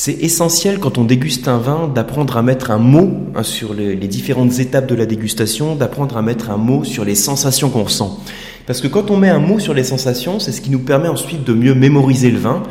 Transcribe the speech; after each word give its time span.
C'est 0.00 0.22
essentiel 0.22 0.78
quand 0.78 0.96
on 0.96 1.02
déguste 1.02 1.48
un 1.48 1.58
vin 1.58 1.88
d'apprendre 1.92 2.36
à 2.36 2.42
mettre 2.42 2.70
un 2.70 2.78
mot 2.78 3.10
hein, 3.34 3.42
sur 3.42 3.74
les, 3.74 3.96
différentes 3.96 4.60
étapes 4.60 4.86
de 4.86 4.94
la 4.94 5.06
dégustation, 5.06 5.74
d'apprendre 5.74 6.16
à 6.16 6.22
mettre 6.22 6.50
un 6.50 6.56
mot 6.56 6.84
sur 6.84 7.04
les 7.04 7.16
sensations 7.16 7.68
qu'on 7.68 7.82
ressent. 7.82 8.20
Parce 8.68 8.80
que 8.80 8.86
quand 8.86 9.10
on 9.10 9.16
met 9.16 9.28
un 9.28 9.40
mot 9.40 9.58
sur 9.58 9.74
les 9.74 9.82
sensations, 9.82 10.38
c'est 10.38 10.52
ce 10.52 10.60
qui 10.60 10.70
nous 10.70 10.78
permet 10.78 11.08
ensuite 11.08 11.42
de 11.42 11.52
mieux 11.52 11.74
mémoriser 11.74 12.30
le 12.30 12.38
vin. 12.38 12.62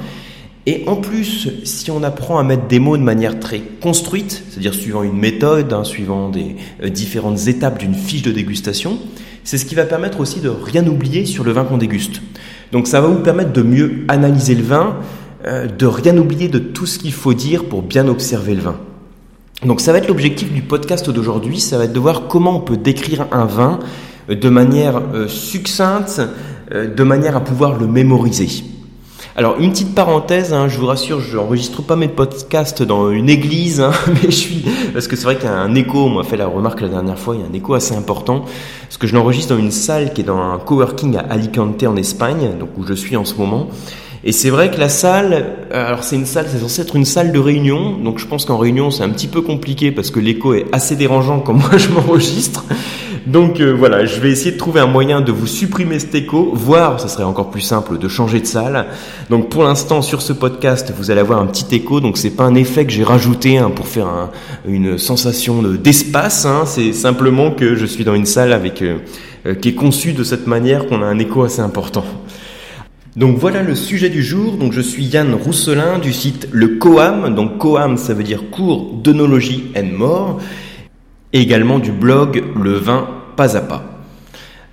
Et 0.68 0.86
en 0.88 0.96
plus, 0.96 1.50
si 1.66 1.92
on 1.92 2.02
apprend 2.02 2.40
à 2.40 2.44
mettre 2.44 2.68
des 2.68 2.80
mots 2.80 2.96
de 2.96 3.04
manière 3.04 3.42
très 3.42 3.60
construite, 3.60 4.44
c'est-à-dire 4.50 4.74
suivant 4.74 5.04
une 5.04 5.18
méthode, 5.18 5.74
hein, 5.74 5.84
suivant 5.84 6.30
des 6.30 6.56
euh, 6.82 6.88
différentes 6.88 7.50
étapes 7.50 7.78
d'une 7.78 7.94
fiche 7.94 8.22
de 8.22 8.32
dégustation, 8.32 9.00
c'est 9.44 9.58
ce 9.58 9.66
qui 9.66 9.76
va 9.76 9.84
permettre 9.84 10.22
aussi 10.22 10.40
de 10.40 10.48
rien 10.48 10.88
oublier 10.88 11.26
sur 11.26 11.44
le 11.44 11.52
vin 11.52 11.66
qu'on 11.66 11.78
déguste. 11.78 12.22
Donc 12.72 12.88
ça 12.88 13.02
va 13.02 13.10
vous 13.10 13.20
permettre 13.20 13.52
de 13.52 13.64
mieux 13.64 14.06
analyser 14.08 14.56
le 14.56 14.64
vin, 14.64 14.96
de 15.78 15.86
rien 15.86 16.18
oublier 16.18 16.48
de 16.48 16.60
tout 16.60 16.86
ce 16.86 17.00
qu'il 17.00 17.14
faut 17.14 17.34
dire 17.34 17.66
pour 17.66 17.82
bien 17.82 18.08
observer 18.08 18.56
le 18.56 18.62
vin. 18.62 18.76
Donc 19.66 19.82
ça 19.82 19.92
va 19.92 19.98
être 19.98 20.08
l'objectif 20.08 20.52
du 20.52 20.62
podcast 20.62 21.10
d'aujourd'hui, 21.10 21.60
ça 21.60 21.78
va 21.78 21.86
être 21.86 21.94
de 21.94 22.00
voir 22.00 22.28
comment 22.28 22.58
on 22.58 22.62
peut 22.62 22.78
décrire 22.78 23.28
un 23.32 23.46
vin 23.46 23.80
euh, 24.30 24.36
de 24.36 24.50
manière 24.50 25.02
euh, 25.14 25.28
succincte, 25.28 26.22
de 26.72 27.04
manière 27.04 27.38
à 27.38 27.40
pouvoir 27.40 27.80
le 27.80 27.88
mémoriser. 27.88 28.50
Alors 29.38 29.58
une 29.60 29.70
petite 29.70 29.94
parenthèse, 29.94 30.52
hein, 30.52 30.68
je 30.68 30.80
vous 30.80 30.88
rassure, 30.88 31.20
je 31.20 31.38
n'enregistre 31.38 31.84
pas 31.84 31.96
mes 31.96 32.08
podcasts 32.08 32.82
dans 32.82 33.12
une 33.12 33.30
église, 33.30 33.82
hein, 33.82 33.92
mais 34.08 34.32
je 34.32 34.32
suis 34.32 34.66
parce 34.94 35.08
que 35.08 35.16
c'est 35.16 35.26
vrai 35.26 35.36
qu'il 35.36 35.46
y 35.46 35.48
a 35.48 35.56
un 35.56 35.76
écho. 35.76 36.06
On 36.06 36.10
m'a 36.10 36.24
fait 36.24 36.38
la 36.38 36.48
remarque 36.48 36.82
la 36.82 36.88
dernière 36.88 37.20
fois, 37.20 37.36
il 37.36 37.42
y 37.42 37.44
a 37.44 37.48
un 37.48 37.54
écho 37.54 37.76
assez 37.76 37.94
important 37.94 38.46
parce 38.82 38.98
que 38.98 39.06
je 39.06 39.14
l'enregistre 39.14 39.54
dans 39.54 39.62
une 39.62 39.70
salle 39.70 40.12
qui 40.12 40.22
est 40.22 40.24
dans 40.24 40.40
un 40.40 40.58
coworking 40.58 41.18
à 41.18 41.20
Alicante 41.20 41.84
en 41.84 41.96
Espagne, 41.98 42.58
donc 42.60 42.70
où 42.80 42.84
je 42.84 42.96
suis 42.96 43.16
en 43.16 43.26
ce 43.26 43.36
moment. 43.36 43.68
Et 44.28 44.34
c'est 44.34 44.50
vrai 44.50 44.70
que 44.70 44.78
la 44.78 44.90
salle, 44.90 45.46
euh, 45.72 45.88
alors 45.88 46.04
c'est 46.04 46.18
une 46.18 46.26
salle, 46.26 46.48
c'est 46.52 46.60
censé 46.60 46.82
être 46.82 46.98
une 46.98 47.06
salle 47.06 47.32
de 47.32 47.40
réunion, 47.40 47.98
donc 47.98 48.20
je 48.20 48.28
pense 48.28 48.44
qu'en 48.44 48.58
réunion 48.58 48.92
c'est 48.92 49.04
un 49.04 49.10
petit 49.10 49.30
peu 49.30 49.42
compliqué 49.42 49.90
parce 49.94 50.12
que 50.12 50.20
l'écho 50.20 50.54
est 50.54 50.66
assez 50.74 50.98
dérangeant 50.98 51.40
quand 51.40 51.54
moi 51.54 51.78
je 51.78 51.88
m'enregistre. 51.88 52.66
Donc 53.26 53.62
euh, 53.62 53.72
voilà, 53.72 54.04
je 54.04 54.20
vais 54.20 54.30
essayer 54.30 54.52
de 54.52 54.58
trouver 54.58 54.82
un 54.82 54.86
moyen 54.86 55.22
de 55.22 55.32
vous 55.32 55.48
supprimer 55.48 55.98
cet 56.00 56.14
écho, 56.14 56.52
voire, 56.54 57.00
ça 57.00 57.08
serait 57.08 57.24
encore 57.24 57.52
plus 57.52 57.62
simple, 57.62 57.98
de 57.98 58.08
changer 58.10 58.42
de 58.42 58.46
salle. 58.46 58.88
Donc 59.30 59.48
pour 59.48 59.64
l'instant, 59.64 60.02
sur 60.02 60.22
ce 60.22 60.34
podcast, 60.34 60.94
vous 60.98 61.10
allez 61.10 61.22
avoir 61.22 61.40
un 61.40 61.46
petit 61.46 61.74
écho, 61.74 62.02
donc 62.02 62.18
c'est 62.18 62.32
pas 62.32 62.44
un 62.44 62.56
effet 62.56 62.86
que 62.86 62.92
j'ai 62.92 63.06
rajouté 63.06 63.58
hein, 63.58 63.72
pour 63.74 63.88
faire 63.88 64.10
une 64.68 64.98
sensation 64.98 65.64
d'espace, 65.64 66.46
hein. 66.46 66.64
c'est 66.66 66.92
simplement 66.92 67.52
que 67.52 67.76
je 67.76 67.86
suis 67.86 68.04
dans 68.04 68.14
une 68.14 68.26
salle 68.26 68.52
avec 68.52 68.82
euh, 68.82 69.56
qui 69.56 69.70
est 69.70 69.76
conçue 69.76 70.12
de 70.12 70.26
cette 70.26 70.48
manière 70.48 70.86
qu'on 70.88 71.02
a 71.02 71.06
un 71.06 71.20
écho 71.20 71.44
assez 71.44 71.62
important. 71.62 72.04
Donc 73.18 73.40
voilà 73.40 73.64
le 73.64 73.74
sujet 73.74 74.10
du 74.10 74.22
jour. 74.22 74.58
Donc 74.58 74.74
je 74.74 74.82
suis 74.82 75.04
Yann 75.06 75.34
Rousselin 75.34 75.98
du 75.98 76.14
site 76.14 76.48
Le 76.52 76.78
Coam. 76.78 77.34
Donc 77.34 77.58
Coam, 77.58 77.98
ça 77.98 78.14
veut 78.14 78.24
dire 78.24 78.52
cours 78.52 78.94
d'onologie 78.94 79.72
and 79.76 79.98
more. 79.98 80.40
Et 81.34 81.42
également 81.42 81.80
du 81.80 81.92
blog 81.92 82.44
Le 82.64 82.74
vin 82.74 83.08
pas 83.36 83.58
à 83.58 83.62
pas. 83.62 83.84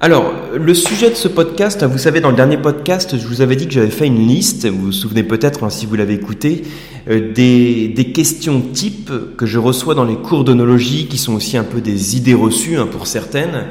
Alors, 0.00 0.34
le 0.54 0.74
sujet 0.74 1.08
de 1.08 1.14
ce 1.14 1.28
podcast, 1.28 1.82
vous 1.84 1.96
savez, 1.96 2.20
dans 2.20 2.28
le 2.28 2.36
dernier 2.36 2.58
podcast, 2.58 3.16
je 3.16 3.26
vous 3.26 3.40
avais 3.40 3.56
dit 3.56 3.66
que 3.66 3.72
j'avais 3.72 3.90
fait 3.90 4.06
une 4.06 4.26
liste, 4.26 4.66
vous 4.66 4.86
vous 4.86 4.92
souvenez 4.92 5.22
peut-être, 5.22 5.64
hein, 5.64 5.70
si 5.70 5.86
vous 5.86 5.94
l'avez 5.94 6.12
écouté, 6.12 6.62
euh, 7.08 7.32
des, 7.32 7.88
des, 7.88 8.12
questions 8.12 8.60
types 8.60 9.10
que 9.38 9.46
je 9.46 9.58
reçois 9.58 9.94
dans 9.94 10.04
les 10.04 10.16
cours 10.16 10.44
d'onologie, 10.44 11.06
qui 11.06 11.16
sont 11.16 11.34
aussi 11.34 11.56
un 11.56 11.64
peu 11.64 11.80
des 11.80 12.16
idées 12.18 12.34
reçues 12.34 12.76
hein, 12.76 12.86
pour 12.90 13.06
certaines, 13.06 13.64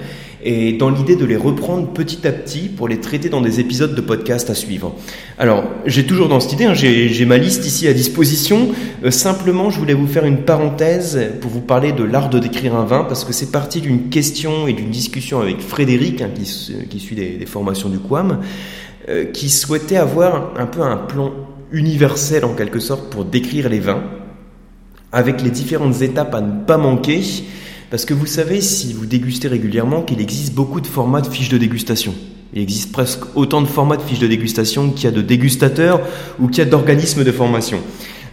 et 0.43 0.73
dans 0.73 0.89
l'idée 0.89 1.15
de 1.15 1.25
les 1.25 1.37
reprendre 1.37 1.87
petit 1.87 2.27
à 2.27 2.31
petit 2.31 2.67
pour 2.69 2.87
les 2.87 2.99
traiter 2.99 3.29
dans 3.29 3.41
des 3.41 3.59
épisodes 3.59 3.95
de 3.95 4.01
podcast 4.01 4.49
à 4.49 4.55
suivre. 4.55 4.93
Alors, 5.37 5.63
j'ai 5.85 6.05
toujours 6.05 6.27
dans 6.27 6.39
cette 6.39 6.53
idée, 6.53 6.65
hein, 6.65 6.73
j'ai 6.73 7.25
ma 7.25 7.37
liste 7.37 7.65
ici 7.65 7.87
à 7.87 7.93
disposition. 7.93 8.69
Euh, 9.03 9.11
simplement, 9.11 9.69
je 9.69 9.79
voulais 9.79 9.93
vous 9.93 10.07
faire 10.07 10.25
une 10.25 10.39
parenthèse 10.39 11.19
pour 11.39 11.49
vous 11.49 11.61
parler 11.61 11.91
de 11.93 12.03
l'art 12.03 12.29
de 12.29 12.39
décrire 12.39 12.75
un 12.75 12.83
vin, 12.83 13.05
parce 13.05 13.23
que 13.23 13.33
c'est 13.33 13.51
parti 13.51 13.81
d'une 13.81 14.09
question 14.09 14.67
et 14.67 14.73
d'une 14.73 14.89
discussion 14.89 15.39
avec 15.39 15.61
Frédéric, 15.61 16.21
hein, 16.21 16.29
qui, 16.89 16.99
suit 16.99 17.15
des, 17.15 17.45
formations 17.45 17.89
du 17.89 17.99
QAM, 17.99 18.39
euh, 19.09 19.25
qui 19.25 19.49
souhaitait 19.49 19.97
avoir 19.97 20.51
un 20.57 20.65
peu 20.65 20.81
un 20.81 20.97
plan 20.97 21.31
universel 21.71 22.45
en 22.45 22.53
quelque 22.53 22.79
sorte 22.79 23.09
pour 23.09 23.25
décrire 23.25 23.69
les 23.69 23.79
vins, 23.79 24.03
avec 25.11 25.41
les 25.41 25.51
différentes 25.51 26.01
étapes 26.01 26.35
à 26.35 26.41
ne 26.41 26.63
pas 26.65 26.77
manquer 26.77 27.21
parce 27.93 28.05
que 28.05 28.15
vous 28.15 28.25
savez, 28.25 28.59
si 28.59 28.91
vous 28.91 29.05
dégustez 29.05 29.47
régulièrement, 29.47 30.01
qu'il 30.01 30.19
existe 30.19 30.55
beaucoup 30.55 30.81
de 30.81 30.87
formats 30.87 31.21
de 31.21 31.27
fiches 31.27 31.49
de 31.49 31.59
dégustation. 31.59 32.15
Il 32.51 32.59
existe 32.63 32.91
presque 32.91 33.19
autant 33.35 33.61
de 33.61 33.67
formats 33.67 33.97
de 33.97 34.01
fiches 34.01 34.17
de 34.17 34.25
dégustation 34.25 34.89
qu'il 34.89 35.05
y 35.05 35.07
a 35.07 35.11
de 35.11 35.21
dégustateurs 35.21 36.01
ou 36.39 36.47
qu'il 36.47 36.63
y 36.63 36.67
a 36.67 36.69
d'organismes 36.71 37.23
de 37.23 37.31
formation. 37.31 37.77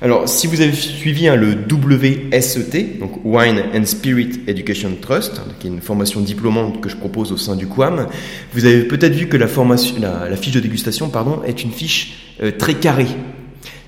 Alors, 0.00 0.30
si 0.30 0.46
vous 0.46 0.62
avez 0.62 0.72
suivi 0.72 1.28
hein, 1.28 1.36
le 1.36 1.58
WSET, 1.70 3.00
donc 3.00 3.22
Wine 3.22 3.62
and 3.74 3.84
Spirit 3.84 4.40
Education 4.46 4.92
Trust, 4.98 5.42
hein, 5.44 5.52
qui 5.60 5.66
est 5.66 5.70
une 5.70 5.82
formation 5.82 6.22
diplômante 6.22 6.80
que 6.80 6.88
je 6.88 6.96
propose 6.96 7.30
au 7.30 7.36
sein 7.36 7.54
du 7.54 7.66
QAM, 7.66 8.06
vous 8.54 8.64
avez 8.64 8.84
peut-être 8.84 9.14
vu 9.14 9.26
que 9.26 9.36
la, 9.36 9.46
formation, 9.46 9.96
la, 10.00 10.36
fiche 10.36 10.54
de 10.54 10.60
dégustation 10.60 11.10
pardon, 11.10 11.42
est 11.46 11.62
une 11.62 11.72
fiche 11.72 12.32
euh, 12.42 12.50
très 12.50 12.72
carrée. 12.72 13.08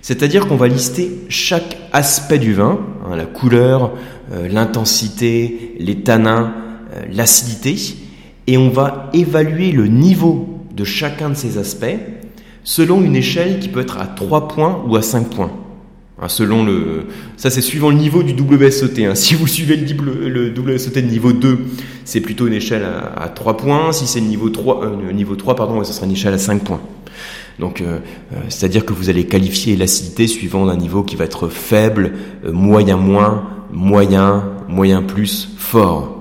C'est-à-dire 0.02 0.48
qu'on 0.48 0.56
va 0.56 0.66
lister 0.66 1.12
chaque 1.28 1.76
aspect 1.92 2.38
du 2.38 2.52
vin, 2.54 2.80
hein, 3.06 3.16
la 3.16 3.24
couleur, 3.24 3.92
l'intensité, 4.30 5.74
les 5.78 5.96
tanins, 5.96 6.54
euh, 6.94 7.02
l'acidité, 7.12 7.76
et 8.46 8.56
on 8.56 8.68
va 8.68 9.10
évaluer 9.12 9.72
le 9.72 9.86
niveau 9.86 10.60
de 10.74 10.84
chacun 10.84 11.30
de 11.30 11.34
ces 11.34 11.58
aspects 11.58 11.98
selon 12.64 13.02
une 13.02 13.16
échelle 13.16 13.58
qui 13.58 13.68
peut 13.68 13.80
être 13.80 13.98
à 13.98 14.06
3 14.06 14.48
points 14.48 14.84
ou 14.86 14.96
à 14.96 15.02
5 15.02 15.28
points. 15.30 15.52
Hein, 16.20 16.28
selon 16.28 16.64
le, 16.64 17.06
ça 17.36 17.50
c'est 17.50 17.60
suivant 17.60 17.90
le 17.90 17.96
niveau 17.96 18.22
du 18.22 18.34
WSET. 18.40 19.04
Hein. 19.04 19.14
Si 19.14 19.34
vous 19.34 19.46
suivez 19.46 19.76
le, 19.76 20.28
le 20.28 20.54
WSET 20.56 21.02
de 21.02 21.08
niveau 21.08 21.32
2, 21.32 21.58
c'est 22.04 22.20
plutôt 22.20 22.46
une 22.46 22.52
échelle 22.54 22.84
à, 22.84 23.28
3 23.28 23.56
points. 23.56 23.92
Si 23.92 24.06
c'est 24.06 24.20
le 24.20 24.26
niveau 24.26 24.50
3, 24.50 24.84
euh, 24.84 25.12
niveau 25.12 25.34
3 25.36 25.56
pardon, 25.56 25.82
ce 25.84 25.92
sera 25.92 26.06
une 26.06 26.12
échelle 26.12 26.34
à 26.34 26.38
5 26.38 26.62
points. 26.62 26.80
Donc, 27.58 27.80
euh, 27.80 27.98
euh, 28.32 28.36
c'est-à-dire 28.48 28.84
que 28.84 28.92
vous 28.92 29.10
allez 29.10 29.24
qualifier 29.26 29.76
l'acidité 29.76 30.26
suivant 30.26 30.68
un 30.68 30.76
niveau 30.76 31.02
qui 31.02 31.16
va 31.16 31.24
être 31.24 31.48
faible, 31.48 32.12
euh, 32.44 32.52
moyen 32.52 32.96
moins, 32.96 33.44
moyen, 33.72 34.44
moyen 34.68 35.02
plus, 35.02 35.48
fort. 35.56 36.18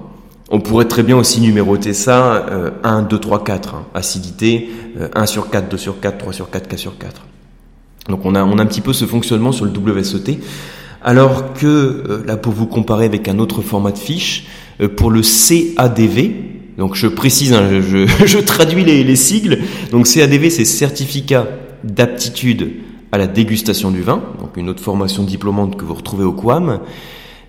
On 0.50 0.60
pourrait 0.60 0.86
très 0.86 1.04
bien 1.04 1.18
aussi 1.18 1.40
numéroter 1.40 1.94
ça 1.94 2.46
1, 2.84 3.04
2, 3.04 3.20
3, 3.20 3.44
4. 3.44 3.76
Acidité, 3.94 4.70
1 5.14 5.26
sur 5.26 5.50
4, 5.50 5.70
2 5.70 5.78
sur 5.78 6.00
4, 6.00 6.18
3 6.18 6.34
sur 6.34 6.50
4, 6.50 6.68
4 6.68 6.80
sur 6.80 6.98
4. 6.98 7.22
Donc 8.10 8.26
on 8.26 8.36
a, 8.36 8.44
on 8.44 8.58
a 8.58 8.64
un 8.64 8.66
petit 8.66 8.82
peu 8.82 8.94
ce 8.94 9.06
fonctionnement 9.06 9.52
sur 9.52 9.66
le 9.66 9.72
WSET. 9.72 10.40
Alors 11.04 11.54
que, 11.54 12.24
là 12.26 12.38
pour 12.38 12.54
vous 12.54 12.68
comparer 12.68 13.06
avec 13.06 13.28
un 13.28 13.40
autre 13.40 13.62
format 13.62 13.92
de 13.92 13.98
fiche, 13.98 14.48
pour 14.98 15.12
le 15.12 15.22
CADV, 15.22 16.52
donc 16.78 16.96
je 16.96 17.08
précise, 17.08 17.54
hein, 17.54 17.70
je, 17.70 18.38
traduis 18.46 18.84
les, 18.84 19.16
sigles. 19.16 19.60
Donc 19.92 20.08
CADV, 20.08 20.50
c'est 20.50 20.66
certificat 20.66 21.48
d'aptitude 21.84 22.72
à 23.12 23.18
la 23.18 23.28
dégustation 23.28 23.92
du 23.92 24.02
vin, 24.02 24.22
donc 24.40 24.58
une 24.58 24.70
autre 24.70 24.82
formation 24.82 25.24
diplômante 25.24 25.78
que 25.78 25.86
vous 25.86 25.94
retrouvez 25.94 26.24
au 26.24 26.34
QAM. 26.34 26.80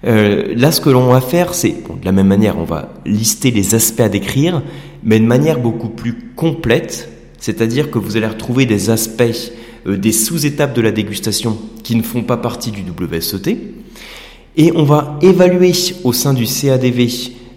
Euh, 0.05 0.53
là, 0.57 0.73
ce 0.73 0.81
que 0.81 0.91
l'on 0.91 1.07
va 1.07 1.21
faire, 1.21 1.55
c'est, 1.55 1.71
de 1.71 2.05
la 2.05 2.13
même 2.13 2.27
manière, 2.27 2.59
on 2.59 2.65
va 2.65 2.93
lister 3.07 3.51
les 3.51 3.75
aspects 3.75 4.01
à 4.01 4.09
décrire, 4.09 4.63
mais 5.05 5.21
de 5.21 5.25
manière 5.25 5.61
beaucoup 5.61 5.89
plus 5.89 6.19
complète, 6.35 7.09
c'est-à-dire 7.39 7.91
que 7.91 7.99
vous 7.99 8.17
allez 8.17 8.27
retrouver 8.27 8.67
des 8.67 8.91
aspects, 8.91 9.53
euh, 9.87 9.97
des 9.97 10.13
sous-étapes 10.13 10.75
de 10.75 10.83
la 10.83 10.93
dégustation 10.93 11.57
qui 11.83 11.97
ne 11.97 12.03
font 12.03 12.23
pas 12.23 12.37
partie 12.37 12.73
du 12.73 12.83
WSET, 12.83 13.59
et 14.57 14.73
on 14.75 14.85
va 14.85 15.19
évaluer 15.23 15.73
au 16.05 16.13
sein 16.13 16.35
du 16.35 16.47
CADV 16.47 17.09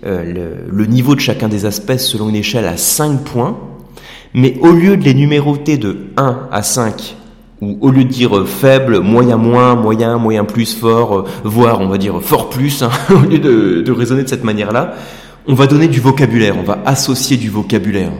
euh, 0.05 0.66
le, 0.72 0.85
niveau 0.85 1.16
de 1.16 1.19
chacun 1.19 1.50
des 1.50 1.66
aspects 1.66 1.97
selon 1.97 2.29
une 2.29 2.35
échelle 2.35 2.66
à 2.66 2.78
5 2.78 3.23
points, 3.23 3.57
mais 4.34 4.55
au 4.61 4.72
lieu 4.72 4.97
de 4.97 5.03
les 5.03 5.13
numéroter 5.13 5.78
de 5.78 6.07
1 6.17 6.47
à 6.51 6.61
5, 6.61 7.16
ou 7.65 7.77
au 7.81 7.89
lieu 7.89 8.03
de 8.03 8.09
dire 8.09 8.47
faible, 8.47 8.99
moyen 8.99 9.37
moins, 9.37 9.75
moyen, 9.75 10.17
moyen 10.17 10.45
plus, 10.45 10.75
fort, 10.75 11.19
euh, 11.19 11.23
voire 11.43 11.81
on 11.81 11.87
va 11.87 11.97
dire 11.97 12.22
fort 12.22 12.49
plus, 12.49 12.84
hein, 12.84 12.91
au 13.09 13.28
lieu 13.29 13.40
de, 13.40 13.91
raisonner 13.91 14.23
de 14.23 14.29
cette 14.29 14.43
manière-là, 14.43 14.93
on 15.47 15.53
va 15.53 15.67
donner 15.67 15.87
du 15.87 15.99
vocabulaire, 15.99 16.55
on 16.57 16.63
va 16.63 16.79
associer 16.85 17.37
du 17.37 17.49
vocabulaire. 17.49 18.11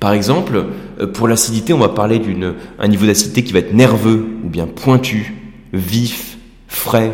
Par 0.00 0.12
exemple, 0.12 0.64
euh, 1.00 1.06
pour 1.06 1.28
l'acidité, 1.28 1.72
on 1.72 1.78
va 1.78 1.88
parler 1.88 2.18
d'un 2.20 2.88
niveau 2.88 3.06
d'acidité 3.06 3.42
qui 3.42 3.52
va 3.52 3.60
être 3.60 3.74
nerveux, 3.74 4.26
ou 4.44 4.48
bien 4.48 4.66
pointu, 4.66 5.34
vif, 5.72 6.38
frais, 6.68 7.12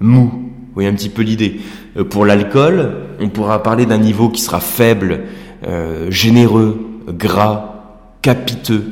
mou. 0.00 0.30
Vous 0.32 0.74
voyez 0.74 0.88
un 0.88 0.94
petit 0.94 1.08
peu 1.08 1.22
l'idée. 1.22 1.60
Euh, 1.96 2.04
pour 2.04 2.26
l'alcool, 2.26 2.92
on 3.20 3.28
pourra 3.28 3.62
parler 3.62 3.86
d'un 3.86 3.98
niveau 3.98 4.28
qui 4.28 4.42
sera 4.42 4.60
faible, 4.60 5.20
euh, 5.66 6.10
généreux, 6.10 6.78
gras, 7.08 7.76
capiteux, 8.22 8.84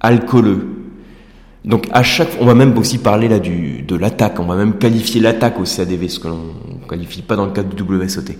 alcooleux. 0.00 0.79
Donc 1.64 1.86
à 1.92 2.02
chaque, 2.02 2.30
on 2.40 2.46
va 2.46 2.54
même 2.54 2.76
aussi 2.78 2.98
parler 2.98 3.28
là 3.28 3.38
du, 3.38 3.82
de 3.82 3.94
l'attaque. 3.94 4.40
On 4.40 4.44
va 4.44 4.56
même 4.56 4.78
qualifier 4.78 5.20
l'attaque 5.20 5.60
au 5.60 5.64
CADV, 5.64 6.08
ce 6.08 6.18
que 6.18 6.28
l'on 6.28 6.54
qualifie 6.88 7.22
pas 7.22 7.36
dans 7.36 7.44
le 7.44 7.52
cadre 7.52 7.74
du 7.74 7.82
WSOT. 7.82 8.32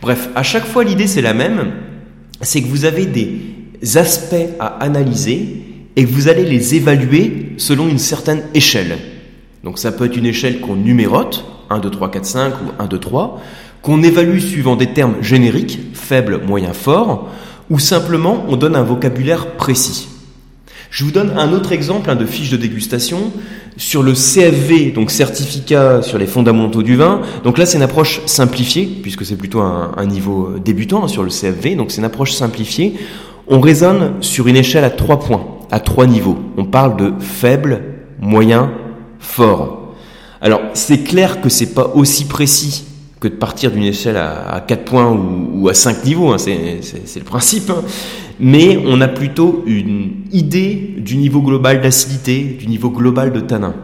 Bref, 0.00 0.30
à 0.34 0.42
chaque 0.42 0.64
fois 0.64 0.84
l'idée 0.84 1.06
c'est 1.06 1.20
la 1.20 1.34
même, 1.34 1.72
c'est 2.40 2.62
que 2.62 2.68
vous 2.68 2.84
avez 2.84 3.06
des 3.06 3.96
aspects 3.96 4.34
à 4.60 4.66
analyser 4.82 5.62
et 5.96 6.04
que 6.04 6.10
vous 6.10 6.28
allez 6.28 6.44
les 6.44 6.76
évaluer 6.76 7.52
selon 7.56 7.88
une 7.88 7.98
certaine 7.98 8.42
échelle. 8.54 8.96
Donc 9.64 9.78
ça 9.78 9.90
peut 9.90 10.04
être 10.04 10.16
une 10.16 10.26
échelle 10.26 10.60
qu'on 10.60 10.76
numérote, 10.76 11.44
1, 11.70 11.80
2, 11.80 11.90
3, 11.90 12.10
4, 12.12 12.24
5 12.24 12.52
ou 12.54 12.82
1, 12.82 12.86
2, 12.86 12.98
3, 12.98 13.42
qu'on 13.82 14.02
évalue 14.02 14.38
suivant 14.38 14.76
des 14.76 14.92
termes 14.92 15.16
génériques, 15.20 15.80
faible, 15.94 16.40
moyen, 16.46 16.72
fort, 16.72 17.28
ou 17.70 17.78
simplement 17.78 18.44
on 18.48 18.56
donne 18.56 18.76
un 18.76 18.84
vocabulaire 18.84 19.56
précis. 19.56 20.08
Je 20.90 21.04
vous 21.04 21.10
donne 21.10 21.32
un 21.36 21.52
autre 21.52 21.72
exemple 21.72 22.14
de 22.16 22.24
fiche 22.24 22.50
de 22.50 22.56
dégustation 22.56 23.30
sur 23.76 24.02
le 24.02 24.12
CFV, 24.14 24.90
donc 24.90 25.10
certificat 25.10 26.02
sur 26.02 26.18
les 26.18 26.26
fondamentaux 26.26 26.82
du 26.82 26.96
vin. 26.96 27.20
Donc 27.44 27.58
là, 27.58 27.66
c'est 27.66 27.76
une 27.76 27.82
approche 27.82 28.22
simplifiée, 28.26 28.86
puisque 29.02 29.24
c'est 29.24 29.36
plutôt 29.36 29.60
un, 29.60 30.06
niveau 30.06 30.54
débutant 30.58 31.04
hein, 31.04 31.08
sur 31.08 31.22
le 31.22 31.30
CFV, 31.30 31.76
donc 31.76 31.90
c'est 31.90 31.98
une 31.98 32.06
approche 32.06 32.32
simplifiée. 32.32 32.94
On 33.46 33.60
raisonne 33.60 34.14
sur 34.20 34.48
une 34.48 34.56
échelle 34.56 34.84
à 34.84 34.90
trois 34.90 35.20
points, 35.20 35.46
à 35.70 35.78
trois 35.78 36.06
niveaux. 36.06 36.38
On 36.56 36.64
parle 36.64 36.96
de 36.96 37.12
faible, 37.20 37.82
moyen, 38.18 38.72
fort. 39.18 39.94
Alors, 40.40 40.60
c'est 40.72 41.04
clair 41.04 41.40
que 41.40 41.48
c'est 41.48 41.74
pas 41.74 41.92
aussi 41.94 42.24
précis 42.24 42.84
que 43.20 43.28
de 43.28 43.34
partir 43.34 43.72
d'une 43.72 43.82
échelle 43.82 44.16
à, 44.16 44.64
quatre 44.66 44.84
points 44.84 45.10
ou, 45.10 45.68
à 45.68 45.74
cinq 45.74 46.04
niveaux, 46.04 46.32
hein, 46.32 46.38
c'est 46.38 46.80
le 47.16 47.24
principe. 47.24 47.70
Hein 47.70 47.82
mais 48.40 48.78
on 48.86 49.00
a 49.00 49.08
plutôt 49.08 49.64
une 49.66 50.24
idée 50.32 50.94
du 50.98 51.16
niveau 51.16 51.42
global 51.42 51.80
d'acidité, 51.80 52.42
du 52.58 52.66
niveau 52.66 52.90
global 52.90 53.32
de 53.32 53.40
tanin. 53.40 53.74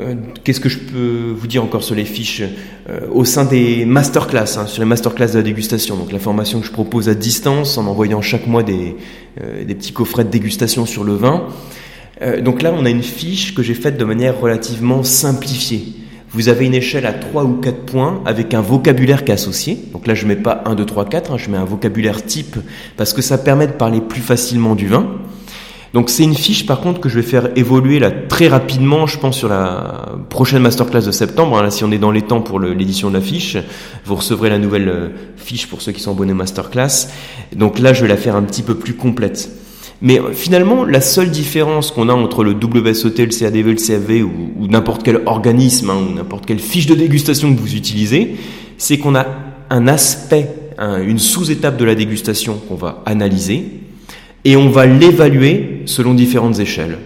Euh, 0.00 0.14
qu'est-ce 0.44 0.60
que 0.60 0.68
je 0.68 0.78
peux 0.78 1.34
vous 1.36 1.46
dire 1.46 1.64
encore 1.64 1.82
sur 1.82 1.94
les 1.94 2.04
fiches 2.04 2.42
euh, 2.88 3.00
Au 3.10 3.24
sein 3.24 3.44
des 3.44 3.84
masterclass, 3.84 4.56
hein, 4.56 4.66
sur 4.66 4.80
les 4.80 4.88
masterclass 4.88 5.32
de 5.32 5.38
la 5.38 5.42
dégustation, 5.42 5.96
donc 5.96 6.12
la 6.12 6.20
formation 6.20 6.60
que 6.60 6.66
je 6.66 6.72
propose 6.72 7.08
à 7.08 7.14
distance 7.14 7.78
en 7.78 7.86
envoyant 7.86 8.22
chaque 8.22 8.46
mois 8.46 8.62
des, 8.62 8.96
euh, 9.40 9.64
des 9.64 9.74
petits 9.74 9.92
coffrets 9.92 10.24
de 10.24 10.30
dégustation 10.30 10.86
sur 10.86 11.04
le 11.04 11.14
vin. 11.14 11.48
donc 12.42 12.62
là, 12.62 12.74
on 12.76 12.84
a 12.84 12.90
une 12.90 13.02
fiche 13.02 13.54
que 13.54 13.62
j'ai 13.62 13.74
faite 13.74 13.96
de 13.96 14.04
manière 14.04 14.40
relativement 14.40 15.02
simplifiée 15.04 15.94
vous 16.30 16.48
avez 16.48 16.66
une 16.66 16.74
échelle 16.74 17.06
à 17.06 17.12
3 17.12 17.44
ou 17.44 17.54
4 17.54 17.86
points 17.86 18.22
avec 18.26 18.52
un 18.54 18.60
vocabulaire 18.60 19.24
qui 19.24 19.30
est 19.30 19.34
associé. 19.34 19.78
Donc 19.92 20.06
là, 20.06 20.14
je 20.14 20.26
mets 20.26 20.36
pas 20.36 20.62
1, 20.66 20.74
2, 20.74 20.84
3, 20.84 21.06
4, 21.06 21.38
je 21.38 21.50
mets 21.50 21.56
un 21.56 21.64
vocabulaire 21.64 22.24
type 22.24 22.56
parce 22.96 23.12
que 23.12 23.22
ça 23.22 23.38
permet 23.38 23.66
de 23.66 23.72
parler 23.72 24.00
plus 24.00 24.20
facilement 24.20 24.74
du 24.74 24.88
vin. 24.88 25.06
Donc 25.94 26.10
c'est 26.10 26.22
une 26.22 26.34
fiche 26.34 26.66
par 26.66 26.80
contre 26.80 27.00
que 27.00 27.08
je 27.08 27.16
vais 27.16 27.26
faire 27.26 27.48
évoluer 27.56 27.98
là 27.98 28.10
très 28.10 28.48
rapidement, 28.48 29.06
je 29.06 29.18
pense 29.18 29.38
sur 29.38 29.48
la 29.48 30.06
prochaine 30.28 30.60
masterclass 30.60 31.02
de 31.02 31.12
septembre. 31.12 31.56
Hein. 31.56 31.62
là, 31.62 31.70
si 31.70 31.82
on 31.82 31.90
est 31.90 31.98
dans 31.98 32.10
les 32.10 32.22
temps 32.22 32.42
pour 32.42 32.60
l'édition 32.60 33.08
de 33.08 33.14
la 33.14 33.22
fiche, 33.22 33.56
vous 34.04 34.14
recevrez 34.14 34.50
la 34.50 34.58
nouvelle 34.58 34.88
euh, 34.88 35.08
fiche 35.36 35.66
pour 35.66 35.80
ceux 35.80 35.92
qui 35.92 36.00
sont 36.00 36.10
abonnés 36.10 36.34
masterclass. 36.34 37.08
Donc 37.56 37.78
là, 37.78 37.94
je 37.94 38.02
vais 38.02 38.08
la 38.08 38.18
faire 38.18 38.36
un 38.36 38.42
petit 38.42 38.62
peu 38.62 38.74
plus 38.74 38.94
complète. 38.94 39.50
Mais 40.00 40.20
euh, 40.20 40.32
finalement, 40.32 40.84
la 40.84 41.00
seule 41.00 41.30
différence 41.30 41.90
qu'on 41.90 42.08
a 42.08 42.12
entre 42.12 42.44
le 42.44 42.52
WSOT, 42.52 43.18
le 43.18 43.26
CADV, 43.26 43.62
le 43.62 43.74
CAV 43.74 44.22
ou, 44.22 44.66
n'importe 44.68 45.02
quel 45.02 45.22
organisme 45.26 45.90
hein, 45.90 45.98
ou 46.08 46.14
n'importe 46.14 46.46
quelle 46.46 46.60
fiche 46.60 46.86
de 46.86 46.94
dégustation 46.94 47.54
que 47.54 47.60
vous 47.60 47.74
utilisez, 47.74 48.36
c'est 48.76 48.98
qu'on 48.98 49.14
a 49.14 49.26
un 49.70 49.88
aspect, 49.88 50.48
une 50.78 51.18
sous-étape 51.18 51.76
de 51.76 51.84
la 51.84 51.96
dégustation 51.96 52.60
qu'on 52.68 52.76
va 52.76 53.02
analyser 53.04 53.64
et 54.44 54.56
on 54.56 54.70
va 54.70 54.86
l'évaluer 54.86 55.82
selon 55.86 56.14
différentes 56.14 56.60
échelles. 56.60 56.98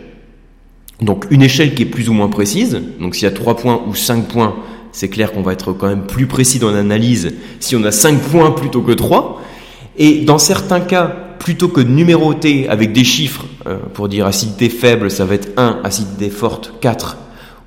Donc 1.00 1.26
une 1.30 1.42
échelle 1.42 1.74
qui 1.74 1.82
est 1.82 1.86
plus 1.86 2.08
ou 2.08 2.12
moins 2.12 2.28
précise, 2.28 2.80
donc 3.00 3.16
s'il 3.16 3.24
y 3.24 3.26
a 3.26 3.32
3 3.32 3.56
points 3.56 3.82
ou 3.88 3.94
5 3.94 4.28
points, 4.28 4.54
c'est 4.92 5.08
clair 5.08 5.32
qu'on 5.32 5.42
va 5.42 5.52
être 5.52 5.72
quand 5.72 5.88
même 5.88 6.06
plus 6.06 6.26
précis 6.26 6.58
dans 6.58 6.70
l'analyse 6.70 7.34
si 7.58 7.74
on 7.74 7.82
a 7.84 7.90
5 7.90 8.18
points 8.20 8.50
plutôt 8.52 8.82
que 8.82 8.92
3. 8.92 9.42
Et 9.98 10.20
dans 10.20 10.38
certains 10.38 10.80
cas, 10.80 11.31
plutôt 11.42 11.66
que 11.68 11.80
de 11.80 11.88
numéroter 11.88 12.68
avec 12.68 12.92
des 12.92 13.02
chiffres 13.02 13.46
euh, 13.66 13.78
pour 13.94 14.08
dire 14.08 14.26
acidité 14.26 14.68
faible, 14.68 15.10
ça 15.10 15.24
va 15.24 15.34
être 15.34 15.48
1, 15.56 15.80
acidité 15.82 16.30
forte 16.30 16.72
4, 16.80 17.16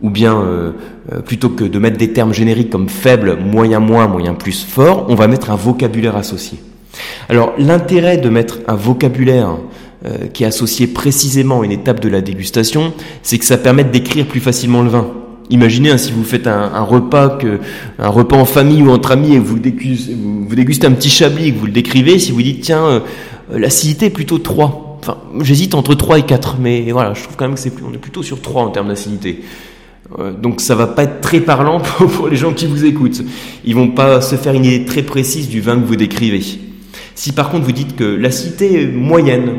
ou 0.01 0.09
bien 0.09 0.39
euh, 0.39 0.71
euh, 1.11 1.19
plutôt 1.19 1.49
que 1.49 1.65
de 1.65 1.77
mettre 1.77 1.97
des 1.97 2.13
termes 2.13 2.33
génériques 2.33 2.69
comme 2.69 2.87
faible, 2.87 3.35
moyen 3.37 3.81
moins, 3.81 4.07
moyen 4.07 4.33
plus, 4.33 4.63
fort, 4.63 5.07
on 5.09 5.15
va 5.15 5.27
mettre 5.27 5.51
un 5.51 5.57
vocabulaire 5.57 6.15
associé. 6.15 6.57
Alors 7.27 7.53
l'intérêt 7.57 8.17
de 8.17 8.29
mettre 8.29 8.59
un 8.67 8.75
vocabulaire 8.75 9.57
qui 10.33 10.43
est 10.43 10.47
associé 10.47 10.85
précisément 10.85 11.61
à 11.61 11.65
une 11.65 11.71
étape 11.71 11.99
de 11.99 12.09
la 12.09 12.21
dégustation, 12.21 12.93
c'est 13.23 13.39
que 13.39 13.45
ça 13.45 13.57
permet 13.57 13.83
de 13.83 13.89
décrire 13.89 14.27
plus 14.27 14.39
facilement 14.39 14.83
le 14.83 14.89
vin. 14.89 15.07
Imaginez 15.49 15.91
hein, 15.91 15.97
si 15.97 16.11
vous 16.11 16.23
faites 16.23 16.47
un, 16.47 16.81
repas 16.81 17.29
que, 17.29 17.59
un 17.99 18.09
repas 18.09 18.37
en 18.37 18.45
famille 18.45 18.81
ou 18.81 18.89
entre 18.89 19.11
amis 19.11 19.35
et 19.35 19.39
vous 19.39 19.59
dégustez, 19.59 20.15
vous, 20.15 20.55
dégustez 20.55 20.87
un 20.87 20.91
petit 20.91 21.09
chablis 21.09 21.47
et 21.47 21.51
que 21.51 21.59
vous 21.59 21.67
le 21.67 21.71
décrivez, 21.71 22.17
si 22.17 22.31
vous 22.31 22.41
dites 22.41 22.61
tiens 22.61 22.85
euh, 22.85 22.99
l'acidité 23.51 24.07
est 24.07 24.11
plutôt 24.11 24.37
3. 24.37 24.99
Enfin, 25.01 25.17
j'hésite 25.41 25.75
entre 25.75 25.93
3 25.93 26.19
et 26.19 26.23
4, 26.23 26.57
mais 26.59 26.91
voilà, 26.91 27.13
je 27.13 27.23
trouve 27.23 27.35
quand 27.35 27.45
même 27.45 27.55
que 27.55 27.61
c'est 27.61 27.71
on 27.87 27.93
est 27.93 27.97
plutôt 27.97 28.23
sur 28.23 28.41
3 28.41 28.63
en 28.63 28.69
termes 28.69 28.87
d'acidité. 28.87 29.43
Euh, 30.19 30.31
donc 30.33 30.61
ça 30.61 30.75
va 30.75 30.87
pas 30.87 31.03
être 31.03 31.21
très 31.21 31.39
parlant 31.39 31.79
pour, 31.97 32.27
les 32.27 32.35
gens 32.35 32.53
qui 32.53 32.67
vous 32.67 32.85
écoutent. 32.85 33.21
Ils 33.63 33.75
vont 33.75 33.89
pas 33.89 34.21
se 34.21 34.35
faire 34.35 34.53
une 34.53 34.65
idée 34.65 34.85
très 34.85 35.03
précise 35.03 35.49
du 35.49 35.61
vin 35.61 35.79
que 35.79 35.85
vous 35.85 35.95
décrivez. 35.95 36.43
Si 37.15 37.31
par 37.31 37.49
contre 37.49 37.65
vous 37.65 37.71
dites 37.71 37.95
que 37.95 38.03
l'acidité 38.03 38.81
est 38.81 38.87
moyenne, 38.87 39.51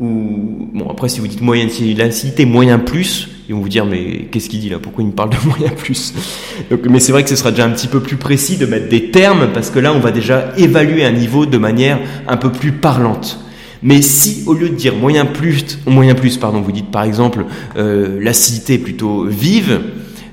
ou 0.00 0.70
bon 0.72 0.88
après 0.90 1.08
si 1.08 1.20
vous 1.20 1.28
dites 1.28 1.42
moyenne, 1.42 1.68
si 1.68 1.94
l'acidité 1.94 2.42
est 2.42 2.46
moyen 2.46 2.78
plus, 2.78 3.28
ils 3.48 3.54
vont 3.54 3.60
vous 3.60 3.68
dire 3.68 3.84
mais 3.84 4.28
qu'est-ce 4.30 4.48
qu'il 4.48 4.60
dit 4.60 4.70
là? 4.70 4.78
Pourquoi 4.80 5.04
il 5.04 5.08
me 5.08 5.12
parle 5.12 5.30
de 5.30 5.36
moyen 5.46 5.70
plus? 5.70 6.14
Mais 6.88 7.00
c'est 7.00 7.12
vrai 7.12 7.22
que 7.22 7.28
ce 7.28 7.36
sera 7.36 7.50
déjà 7.50 7.66
un 7.66 7.70
petit 7.70 7.86
peu 7.86 8.00
plus 8.00 8.16
précis 8.16 8.56
de 8.56 8.64
mettre 8.64 8.88
des 8.88 9.10
termes 9.10 9.50
parce 9.52 9.70
que 9.70 9.78
là 9.78 9.92
on 9.92 10.00
va 10.00 10.10
déjà 10.10 10.52
évaluer 10.56 11.04
un 11.04 11.12
niveau 11.12 11.44
de 11.44 11.58
manière 11.58 11.98
un 12.26 12.36
peu 12.38 12.50
plus 12.50 12.72
parlante. 12.72 13.40
Mais 13.82 14.00
si 14.02 14.42
au 14.46 14.54
lieu 14.54 14.70
de 14.70 14.74
dire 14.74 14.94
moyen 14.94 15.26
plus, 15.26 15.78
moyen 15.86 16.14
plus, 16.14 16.38
pardon, 16.38 16.60
vous 16.60 16.72
dites 16.72 16.90
par 16.90 17.04
exemple 17.04 17.44
euh, 17.76 18.18
l'acidité 18.22 18.78
plutôt 18.78 19.24
vive 19.24 19.80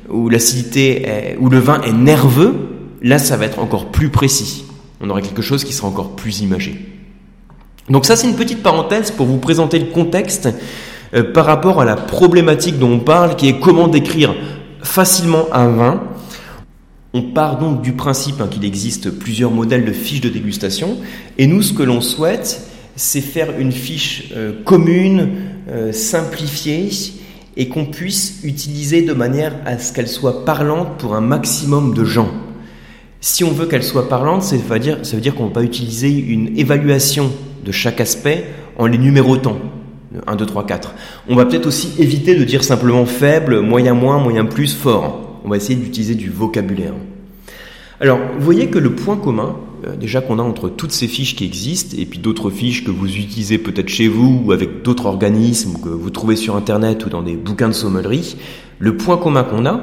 ou 0.10 0.30
l'acidité 0.30 1.36
ou 1.40 1.50
le 1.50 1.60
vin 1.60 1.82
est 1.82 1.94
nerveux, 1.94 2.56
là 3.02 3.20
ça 3.20 3.36
va 3.36 3.46
être 3.46 3.60
encore 3.60 3.92
plus 3.92 4.10
précis. 4.10 4.64
On 5.02 5.10
aura 5.10 5.22
quelque 5.22 5.42
chose 5.42 5.66
qui 5.66 5.74
sera 5.74 5.90
encore 5.90 6.16
plus 6.16 6.40
imagé. 6.40 6.97
Donc 7.90 8.06
ça 8.06 8.16
c'est 8.16 8.28
une 8.28 8.36
petite 8.36 8.62
parenthèse 8.62 9.12
pour 9.12 9.26
vous 9.26 9.38
présenter 9.38 9.80
le 9.80 9.86
contexte 9.86 10.50
euh, 11.14 11.32
par 11.32 11.46
rapport 11.46 11.80
à 11.80 11.86
la 11.86 11.96
problématique 11.96 12.78
dont 12.80 12.92
on 12.92 13.00
parle, 13.00 13.36
qui 13.36 13.48
est 13.48 13.60
comment 13.60 13.88
décrire 13.88 14.36
facilement 14.82 15.46
un 15.54 15.70
vin. 15.70 16.04
On 17.14 17.22
part 17.22 17.58
donc 17.58 17.82
du 17.82 17.94
principe 17.94 18.42
hein, 18.42 18.48
qu'il 18.50 18.66
existe 18.66 19.10
plusieurs 19.12 19.52
modèles 19.52 19.86
de 19.86 19.94
fiches 19.94 20.22
de 20.22 20.30
dégustation, 20.30 20.98
et 21.38 21.48
nous, 21.48 21.62
ce 21.62 21.74
que 21.74 21.84
l'on 21.84 22.02
souhaite, 22.02 22.68
c'est 22.98 23.22
faire 23.22 23.58
une 23.58 23.72
fiche 23.72 24.32
euh, 24.36 24.52
commune, 24.66 25.30
euh, 25.70 25.94
simplifiée, 25.94 26.90
et 27.56 27.70
qu'on 27.70 27.86
puisse 27.86 28.42
utiliser 28.44 29.02
de 29.02 29.14
manière 29.14 29.56
à 29.66 29.80
ce 29.80 29.94
qu'elle 29.94 30.10
soit 30.10 30.46
parlante 30.46 30.98
pour 30.98 31.16
un 31.16 31.22
maximum 31.22 31.94
de 31.94 32.04
gens. 32.04 32.30
Si 33.22 33.44
on 33.44 33.52
veut 33.52 33.66
qu'elle 33.66 33.84
soit 33.84 34.10
parlante, 34.10 34.44
ça 34.44 34.58
veut 34.58 34.80
dire, 34.80 35.00
ça 35.04 35.16
veut 35.16 35.22
dire 35.22 35.34
qu'on 35.34 35.48
va 35.48 35.64
utiliser 35.64 36.10
une 36.10 36.56
évaluation 36.58 37.32
de 37.66 37.72
chaque 37.72 38.02
aspect 38.02 38.46
en 38.78 38.86
les 38.86 38.98
numérotant. 38.98 39.58
1, 40.26 40.36
2, 40.36 40.46
3, 40.46 40.66
4. 40.66 40.94
On 41.28 41.36
va 41.36 41.46
peut-être 41.46 41.68
aussi 41.68 41.94
éviter 42.00 42.36
de 42.36 42.44
dire 42.44 42.64
simplement 42.64 43.06
faible, 43.06 43.62
moyen 43.62 43.94
moins, 43.94 44.20
moyen 44.20 44.46
plus, 44.46 44.74
fort. 44.74 45.42
On 45.44 45.50
va 45.50 45.58
essayer 45.58 45.76
d'utiliser 45.76 46.16
du 46.16 46.30
vocabulaire. 46.30 46.94
Alors, 48.00 48.20
vous 48.38 48.46
voyez 48.46 48.68
que 48.68 48.78
le 48.78 48.94
point 48.94 49.18
commun, 49.18 49.56
euh, 49.86 49.96
déjà 49.96 50.22
qu'on 50.22 50.40
a 50.40 50.44
entre 50.44 50.70
toutes 50.70 50.92
ces 50.92 51.08
fiches 51.08 51.36
qui 51.36 51.46
existent, 51.46 51.96
et 51.98 52.06
puis 52.06 52.20
d'autres 52.20 52.50
fiches 52.50 52.84
que 52.84 52.92
vous 52.92 53.08
utilisez 53.08 53.58
peut-être 53.58 53.90
chez 53.90 54.08
vous, 54.08 54.44
ou 54.46 54.52
avec 54.52 54.84
d'autres 54.84 55.08
organismes, 55.08 55.80
que 55.84 55.90
vous 55.90 56.10
trouvez 56.10 56.36
sur 56.36 56.56
Internet 56.56 57.06
ou 57.06 57.10
dans 57.10 57.24
des 57.24 57.36
bouquins 57.36 57.68
de 57.68 57.74
sommellerie, 57.74 58.38
le 58.80 58.98
point 58.98 59.18
commun 59.18 59.44
qu'on 59.44 59.66
a, 59.66 59.82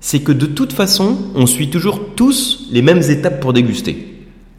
c'est 0.00 0.20
que 0.20 0.32
de 0.32 0.46
toute 0.46 0.72
façon, 0.72 1.16
on 1.34 1.46
suit 1.46 1.70
toujours 1.70 2.14
tous 2.14 2.68
les 2.70 2.82
mêmes 2.82 3.02
étapes 3.02 3.40
pour 3.40 3.52
déguster. 3.52 4.11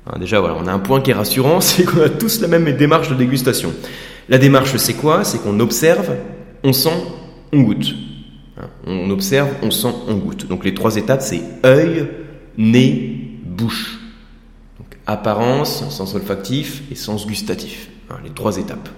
Hein, 0.08 0.20
déjà, 0.20 0.40
voilà, 0.40 0.56
on 0.60 0.68
a 0.68 0.72
un 0.72 0.80
point 0.80 1.02
qui 1.02 1.12
est 1.12 1.16
rassurant, 1.16 1.62
c'est 1.62 1.84
qu'on 1.84 2.02
a 2.02 2.10
tous 2.10 2.42
la 2.42 2.48
même 2.48 2.72
démarche 2.76 3.10
de 3.10 3.16
dégustation. 3.16 3.74
La 4.30 4.38
démarche, 4.38 4.76
c'est 4.78 4.94
quoi? 4.94 5.24
C'est 5.24 5.42
qu'on 5.42 5.60
observe, 5.60 6.16
on 6.64 6.74
sent, 6.74 7.04
on 7.52 7.62
goûte. 7.62 7.94
Hein, 8.58 8.68
on 8.88 9.10
observe, 9.10 9.50
on 9.62 9.72
sent, 9.72 9.94
on 10.08 10.16
goûte. 10.16 10.48
Donc 10.48 10.64
les 10.66 10.74
trois 10.74 10.96
étapes, 10.96 11.22
c'est 11.22 11.42
œil, 11.66 12.08
nez, 12.58 13.40
bouche. 13.44 14.00
Donc, 14.78 14.88
apparence, 15.06 15.90
sens 15.90 16.16
olfactif 16.16 16.84
et 16.92 16.96
sens 16.96 17.28
gustatif. 17.28 17.90
Hein, 18.10 18.16
les 18.24 18.30
trois 18.30 18.58
étapes. 18.58 18.90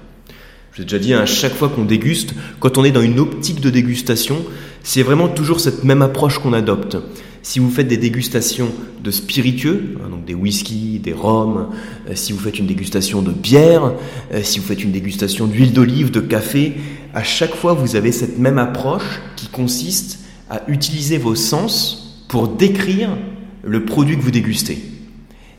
Je 0.72 0.82
vous 0.82 0.84
ai 0.84 0.86
déjà 0.86 1.00
dit, 1.00 1.14
à 1.14 1.26
chaque 1.26 1.54
fois 1.54 1.70
qu'on 1.70 1.86
déguste, 1.86 2.34
quand 2.60 2.78
on 2.78 2.84
est 2.84 2.92
dans 2.92 3.02
une 3.02 3.20
optique 3.20 3.62
de 3.62 3.70
dégustation, 3.70 4.44
c'est 4.84 5.04
vraiment 5.04 5.30
toujours 5.30 5.62
cette 5.62 5.86
même 5.86 6.02
approche 6.02 6.40
qu'on 6.40 6.52
adopte. 6.52 6.98
Si 7.46 7.60
vous 7.60 7.70
faites 7.70 7.88
des 7.88 7.98
dégustations 7.98 8.72
de 9.04 9.12
spiritueux, 9.12 10.00
hein, 10.04 10.10
donc 10.10 10.26
des 10.26 10.34
whisky, 10.34 10.98
des 10.98 11.14
rhums, 11.14 11.70
euh, 12.10 12.16
si 12.16 12.34
vous 12.34 12.40
faites 12.40 12.58
une 12.58 12.66
dégustation 12.66 13.22
de 13.22 13.32
bière, 13.32 13.94
euh, 14.34 14.42
si 14.42 14.58
vous 14.58 14.66
faites 14.66 14.84
une 14.84 14.92
dégustation 14.92 15.46
d'huile 15.46 15.72
d'olive, 15.72 16.10
de 16.10 16.22
café, 16.22 16.74
à 17.14 17.22
chaque 17.22 17.54
fois 17.54 17.74
vous 17.74 17.96
avez 17.96 18.12
cette 18.12 18.40
même 18.40 18.58
approche 18.58 19.22
qui 19.36 19.46
consiste 19.46 20.22
à 20.50 20.64
utiliser 20.68 21.20
vos 21.20 21.36
sens 21.36 22.26
pour 22.30 22.48
décrire 22.48 23.12
le 23.64 23.86
produit 23.86 24.18
que 24.18 24.24
vous 24.24 24.32
dégustez. 24.32 24.80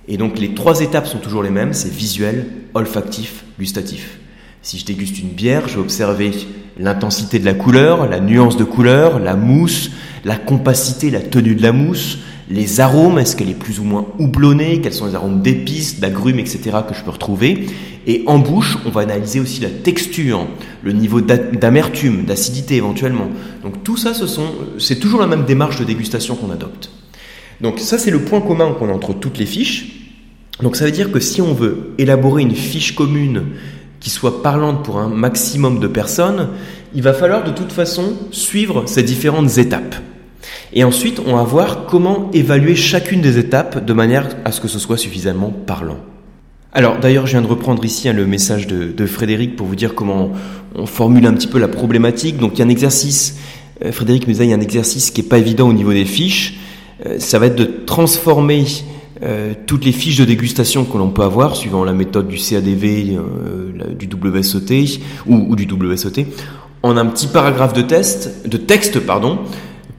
Et 0.09 0.17
donc 0.17 0.41
les 0.41 0.55
trois 0.55 0.81
étapes 0.81 1.07
sont 1.07 1.19
toujours 1.19 1.45
les 1.45 1.51
mêmes, 1.51 1.73
c'est 1.73 1.93
visuel, 1.93 2.49
olfactif, 2.75 3.45
gustatif. 3.61 4.19
Si 4.67 4.79
je 4.79 4.85
déguste 4.85 5.21
une 5.21 5.29
bière, 5.29 5.69
je 5.69 5.75
vais 5.75 5.81
observer 5.81 6.33
l'intensité 6.77 7.39
de 7.39 7.45
la 7.45 7.55
couleur, 7.55 8.09
la 8.09 8.19
nuance 8.19 8.57
de 8.57 8.65
couleur, 8.65 9.21
la 9.21 9.37
mousse, 9.37 9.93
la 10.25 10.35
compacité, 10.35 11.09
la 11.09 11.21
tenue 11.21 11.55
de 11.55 11.63
la 11.63 11.71
mousse, 11.71 12.19
les 12.51 12.81
arômes, 12.81 13.21
est-ce 13.21 13.37
qu'elle 13.37 13.49
est 13.49 13.55
plus 13.55 13.79
ou 13.79 13.85
moins 13.85 14.09
houblonnée, 14.19 14.81
quels 14.81 14.93
sont 14.93 15.07
les 15.07 15.15
arômes 15.15 15.41
d'épices, 15.41 16.01
d'agrumes, 16.01 16.41
etc. 16.41 16.79
que 16.89 16.97
je 16.97 17.05
peux 17.05 17.13
retrouver. 17.13 17.67
Et 18.09 18.25
en 18.27 18.41
bouche, 18.41 18.77
on 18.85 18.91
va 18.91 19.03
analyser 19.03 19.39
aussi 19.39 19.61
la 19.61 19.71
texture, 19.71 20.49
le 20.83 20.93
niveau 20.93 21.21
d'amertume, 21.21 22.25
d'acidité 22.25 22.75
éventuellement. 22.75 23.29
Donc 23.63 23.85
tout 23.85 23.97
ça, 23.97 24.15
ce 24.15 24.27
c'est 24.81 24.99
toujours 24.99 25.21
la 25.21 25.29
même 25.29 25.45
démarche 25.45 25.79
de 25.79 25.85
dégustation 25.85 26.35
qu'on 26.35 26.51
adopte. 26.51 26.91
Donc 27.61 27.79
ça, 27.79 27.99
c'est 27.99 28.11
le 28.11 28.23
point 28.23 28.41
commun 28.41 28.75
qu'on 28.77 28.89
a 28.89 28.93
entre 28.93 29.15
toutes 29.15 29.39
les 29.39 29.47
fiches. 29.47 29.93
Donc 30.61 30.75
ça 30.75 30.87
veut 30.87 30.91
dire 30.91 31.13
que 31.13 31.21
si 31.21 31.41
on 31.41 31.53
veut 31.53 31.95
élaborer 31.99 32.43
une 32.43 32.55
fiche 32.55 32.97
commune 32.97 33.43
qui 34.07 34.11
soit 34.11 34.41
parlante 34.41 34.85
pour 34.85 35.01
un 35.01 35.09
maximum 35.09 35.81
de 35.81 35.89
personnes, 35.89 36.51
il 36.95 37.03
va 37.03 37.13
falloir 37.13 37.43
de 37.43 37.51
toute 37.51 37.73
façon 37.73 38.13
suivre 38.31 38.85
ces 38.87 39.03
différentes 39.03 39.59
étapes. 39.59 39.97
Et 40.73 40.85
ensuite, 40.85 41.21
on 41.27 41.35
va 41.35 41.43
voir 41.43 41.87
comment 41.87 42.31
évaluer 42.33 42.77
chacune 42.77 43.21
des 43.21 43.37
étapes 43.37 43.85
de 43.85 43.93
manière 43.93 44.29
à 44.45 44.53
ce 44.53 44.61
que 44.61 44.69
ce 44.69 44.79
soit 44.79 44.97
suffisamment 44.97 45.51
parlant. 45.51 45.99
Alors 46.73 47.01
d'ailleurs, 47.01 47.27
je 47.27 47.33
viens 47.33 47.43
de 47.43 47.49
reprendre 47.49 47.85
ici 47.85 48.09
hein, 48.09 48.13
le 48.13 48.27
message 48.27 48.69
de, 48.69 49.07
Frédéric 49.07 49.57
pour 49.57 49.67
vous 49.67 49.75
dire 49.75 49.97
comment 49.97 50.31
on 50.77 50.87
formule 50.87 51.27
un 51.27 51.33
petit 51.33 51.49
peu 51.49 51.59
la 51.59 51.67
problématique. 51.67 52.39
Donc 52.39 52.53
il 52.55 52.59
y 52.61 52.63
a 52.63 52.65
un 52.65 52.69
exercice, 52.69 53.37
euh, 53.85 53.91
Frédéric 53.91 54.29
me 54.29 54.35
disait, 54.35 54.45
il 54.45 54.51
y 54.51 54.55
a 54.55 54.57
un 54.57 54.61
exercice 54.61 55.11
qui 55.11 55.21
n'est 55.21 55.29
pas 55.29 55.39
évident 55.39 55.69
au 55.69 55.73
niveau 55.73 55.93
des 55.93 56.05
fiches. 56.05 56.61
Euh, 57.07 57.19
ça 57.19 57.41
va 57.41 57.47
être 57.47 57.57
de 57.57 57.69
transformer 57.85 58.67
euh, 59.23 59.55
toutes 59.67 59.85
les 59.85 59.93
fiches 59.93 60.19
de 60.19 60.25
dégustation 60.25 60.85
que 60.85 60.99
l'on 60.99 61.11
peut 61.11 61.23
avoir, 61.23 61.57
suivant 61.57 61.85
la 61.85 61.93
méthode 61.93 62.29
du 62.29 62.37
CADV, 62.37 63.19
du 63.99 64.09
WSOT 64.09 65.01
ou, 65.27 65.57
du 65.57 65.67
WSOT, 65.71 66.27
en 66.83 66.97
un 66.97 67.07
petit 67.07 67.27
paragraphe 67.27 67.73
de, 67.73 67.83
test, 67.83 68.49
de 68.49 68.57
texte, 68.57 69.01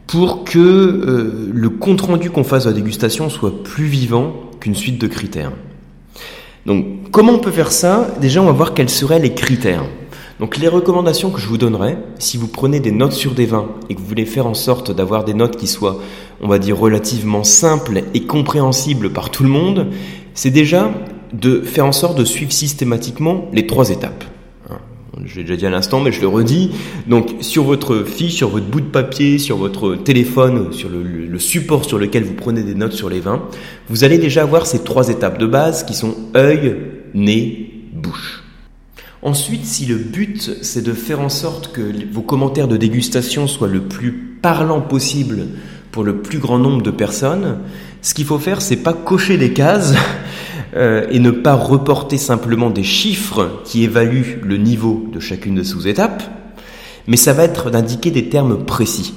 pour 0.07 0.45
que 0.45 0.57
euh, 0.57 1.51
le 1.53 1.69
compte-rendu 1.69 2.29
qu'on 2.29 2.43
fasse 2.43 2.65
à 2.65 2.69
la 2.69 2.75
dégustation 2.75 3.29
soit 3.29 3.63
plus 3.63 3.85
vivant 3.85 4.33
qu'une 4.59 4.75
suite 4.75 4.99
de 4.99 5.07
critères. 5.07 5.51
Donc, 6.65 7.11
comment 7.11 7.33
on 7.33 7.39
peut 7.39 7.51
faire 7.51 7.71
ça? 7.71 8.13
Déjà, 8.21 8.41
on 8.41 8.45
va 8.45 8.51
voir 8.51 8.73
quels 8.73 8.89
seraient 8.89 9.19
les 9.19 9.33
critères. 9.33 9.83
Donc, 10.39 10.57
les 10.57 10.67
recommandations 10.67 11.31
que 11.31 11.39
je 11.39 11.47
vous 11.47 11.57
donnerais, 11.57 11.97
si 12.19 12.37
vous 12.37 12.47
prenez 12.47 12.79
des 12.79 12.91
notes 12.91 13.13
sur 13.13 13.33
des 13.33 13.45
vins 13.45 13.69
et 13.89 13.95
que 13.95 13.99
vous 13.99 14.05
voulez 14.05 14.25
faire 14.25 14.45
en 14.45 14.53
sorte 14.53 14.91
d'avoir 14.91 15.23
des 15.23 15.33
notes 15.33 15.57
qui 15.57 15.67
soient, 15.67 15.99
on 16.41 16.47
va 16.47 16.59
dire, 16.59 16.77
relativement 16.77 17.43
simples 17.43 18.03
et 18.13 18.23
compréhensibles 18.23 19.11
par 19.11 19.31
tout 19.31 19.43
le 19.43 19.49
monde, 19.49 19.87
c'est 20.33 20.51
déjà 20.51 20.91
de 21.33 21.61
faire 21.61 21.85
en 21.85 21.91
sorte 21.91 22.17
de 22.17 22.25
suivre 22.25 22.51
systématiquement 22.51 23.49
les 23.51 23.65
trois 23.65 23.89
étapes 23.89 24.23
je 25.25 25.35
l'ai 25.37 25.43
déjà 25.43 25.55
dit 25.55 25.65
à 25.65 25.69
l'instant, 25.69 25.99
mais 25.99 26.11
je 26.11 26.21
le 26.21 26.27
redis. 26.27 26.71
Donc, 27.07 27.35
sur 27.41 27.63
votre 27.63 28.03
fiche, 28.03 28.35
sur 28.35 28.49
votre 28.49 28.65
bout 28.65 28.81
de 28.81 28.85
papier, 28.85 29.39
sur 29.39 29.57
votre 29.57 29.95
téléphone, 29.95 30.71
sur 30.73 30.89
le, 30.89 31.39
support 31.39 31.85
sur 31.85 31.99
lequel 31.99 32.23
vous 32.23 32.33
prenez 32.33 32.63
des 32.63 32.73
notes 32.73 32.93
sur 32.93 33.09
les 33.09 33.19
vins, 33.19 33.43
vous 33.89 34.03
allez 34.03 34.17
déjà 34.17 34.41
avoir 34.41 34.65
ces 34.65 34.83
trois 34.83 35.09
étapes 35.09 35.37
de 35.37 35.45
base 35.45 35.83
qui 35.83 35.93
sont 35.93 36.15
œil, 36.35 36.75
nez, 37.13 37.71
bouche. 37.93 38.43
Ensuite, 39.27 39.65
si 39.65 39.85
le 39.85 39.97
but 39.97 40.59
c'est 40.61 40.81
de 40.81 40.93
faire 40.93 41.19
en 41.19 41.27
sorte 41.27 41.73
que 41.73 41.81
vos 42.13 42.21
commentaires 42.21 42.69
de 42.69 42.77
dégustation 42.77 43.45
soient 43.45 43.67
le 43.67 43.81
plus 43.81 44.13
parlant 44.13 44.79
possible 44.79 45.47
pour 45.91 46.05
le 46.05 46.21
plus 46.21 46.39
grand 46.39 46.57
nombre 46.57 46.81
de 46.81 46.91
personnes, 46.91 47.57
ce 48.01 48.13
qu'il 48.13 48.23
faut 48.23 48.39
faire, 48.39 48.61
c'est 48.61 48.77
pas 48.77 48.93
cocher 48.93 49.37
des 49.37 49.51
cases 49.51 49.95
euh, 50.77 51.07
et 51.11 51.19
ne 51.19 51.31
pas 51.31 51.55
reporter 51.55 52.17
simplement 52.17 52.69
des 52.69 52.83
chiffres 52.83 53.61
qui 53.65 53.83
évaluent 53.83 54.39
le 54.45 54.55
niveau 54.55 55.09
de 55.11 55.19
chacune 55.19 55.55
de 55.55 55.63
sous-étapes, 55.63 56.23
mais 57.05 57.17
ça 57.17 57.33
va 57.33 57.43
être 57.43 57.69
d'indiquer 57.69 58.11
des 58.11 58.29
termes 58.29 58.63
précis. 58.63 59.13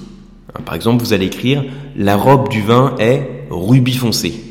Hein, 0.56 0.62
par 0.66 0.74
exemple, 0.74 1.04
vous 1.04 1.12
allez 1.12 1.26
écrire 1.26 1.62
la 1.96 2.16
robe 2.16 2.48
du 2.48 2.62
vin 2.62 2.96
est 2.98 3.44
rubis 3.48 3.98
foncé, 3.98 4.42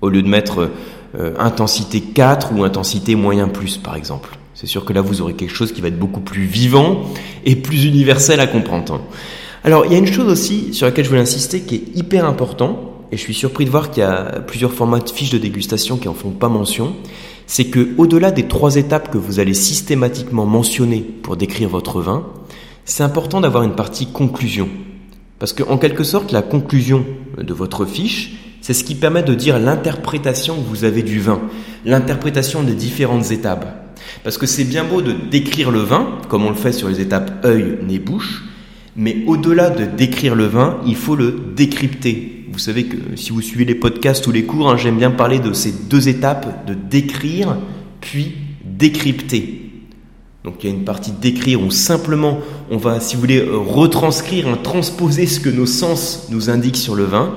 au 0.00 0.08
lieu 0.08 0.22
de 0.22 0.28
mettre 0.28 0.70
euh, 1.16 1.34
intensité 1.38 2.00
4 2.00 2.52
ou 2.52 2.64
intensité 2.64 3.14
moyen 3.14 3.46
plus, 3.46 3.76
par 3.76 3.94
exemple. 3.94 4.30
C'est 4.60 4.66
sûr 4.66 4.84
que 4.84 4.92
là, 4.92 5.02
vous 5.02 5.20
aurez 5.20 5.34
quelque 5.34 5.54
chose 5.54 5.70
qui 5.70 5.80
va 5.80 5.86
être 5.86 6.00
beaucoup 6.00 6.18
plus 6.18 6.42
vivant 6.42 7.04
et 7.44 7.54
plus 7.54 7.84
universel 7.84 8.40
à 8.40 8.48
comprendre. 8.48 9.00
Alors, 9.62 9.86
il 9.86 9.92
y 9.92 9.94
a 9.94 9.98
une 9.98 10.12
chose 10.12 10.28
aussi 10.28 10.74
sur 10.74 10.84
laquelle 10.84 11.04
je 11.04 11.10
voulais 11.10 11.20
insister 11.20 11.60
qui 11.60 11.76
est 11.76 11.96
hyper 11.96 12.24
important, 12.24 13.04
et 13.12 13.16
je 13.16 13.22
suis 13.22 13.34
surpris 13.34 13.66
de 13.66 13.70
voir 13.70 13.92
qu'il 13.92 14.02
y 14.02 14.06
a 14.06 14.40
plusieurs 14.48 14.72
formats 14.72 14.98
de 14.98 15.08
fiches 15.08 15.30
de 15.30 15.38
dégustation 15.38 15.96
qui 15.96 16.08
en 16.08 16.12
font 16.12 16.30
pas 16.30 16.48
mention, 16.48 16.96
c'est 17.46 17.66
que 17.66 17.90
au-delà 17.98 18.32
des 18.32 18.48
trois 18.48 18.74
étapes 18.74 19.12
que 19.12 19.16
vous 19.16 19.38
allez 19.38 19.54
systématiquement 19.54 20.44
mentionner 20.44 21.02
pour 21.02 21.36
décrire 21.36 21.68
votre 21.68 22.00
vin, 22.00 22.26
c'est 22.84 23.04
important 23.04 23.40
d'avoir 23.40 23.62
une 23.62 23.76
partie 23.76 24.06
conclusion. 24.06 24.68
Parce 25.38 25.52
que, 25.52 25.62
en 25.62 25.78
quelque 25.78 26.02
sorte, 26.02 26.32
la 26.32 26.42
conclusion 26.42 27.06
de 27.40 27.54
votre 27.54 27.86
fiche, 27.86 28.32
c'est 28.60 28.74
ce 28.74 28.82
qui 28.82 28.96
permet 28.96 29.22
de 29.22 29.34
dire 29.34 29.60
l'interprétation 29.60 30.56
que 30.56 30.68
vous 30.68 30.82
avez 30.82 31.04
du 31.04 31.20
vin, 31.20 31.42
l'interprétation 31.84 32.64
des 32.64 32.74
différentes 32.74 33.30
étapes. 33.30 33.84
Parce 34.24 34.38
que 34.38 34.46
c'est 34.46 34.64
bien 34.64 34.84
beau 34.84 35.02
de 35.02 35.12
décrire 35.12 35.70
le 35.70 35.80
vin, 35.80 36.18
comme 36.28 36.44
on 36.44 36.50
le 36.50 36.56
fait 36.56 36.72
sur 36.72 36.88
les 36.88 37.00
étapes 37.00 37.44
œil, 37.44 37.78
nez, 37.86 37.98
bouche, 37.98 38.44
mais 38.96 39.18
au-delà 39.26 39.70
de 39.70 39.84
décrire 39.84 40.34
le 40.34 40.46
vin, 40.46 40.78
il 40.86 40.96
faut 40.96 41.16
le 41.16 41.52
décrypter, 41.54 42.38
vous 42.58 42.58
savez 42.58 42.86
que 42.86 42.96
si 43.14 43.30
vous 43.30 43.40
suivez 43.40 43.64
les 43.64 43.76
podcasts 43.76 44.26
ou 44.26 44.32
les 44.32 44.42
cours, 44.42 44.68
hein, 44.68 44.76
j'aime 44.76 44.96
bien 44.96 45.12
parler 45.12 45.38
de 45.38 45.52
ces 45.52 45.70
deux 45.70 46.08
étapes 46.08 46.66
de 46.66 46.74
décrire 46.74 47.56
puis 48.00 48.34
décrypter. 48.64 49.70
Donc 50.42 50.56
il 50.64 50.70
y 50.70 50.72
a 50.72 50.74
une 50.74 50.84
partie 50.84 51.12
décrire 51.12 51.62
où 51.62 51.70
simplement 51.70 52.40
on 52.70 52.76
va, 52.76 52.98
si 52.98 53.14
vous 53.14 53.20
voulez, 53.20 53.46
retranscrire, 53.48 54.48
hein, 54.48 54.58
transposer 54.60 55.26
ce 55.26 55.38
que 55.38 55.50
nos 55.50 55.66
sens 55.66 56.26
nous 56.30 56.50
indiquent 56.50 56.76
sur 56.76 56.96
le 56.96 57.04
vin, 57.04 57.36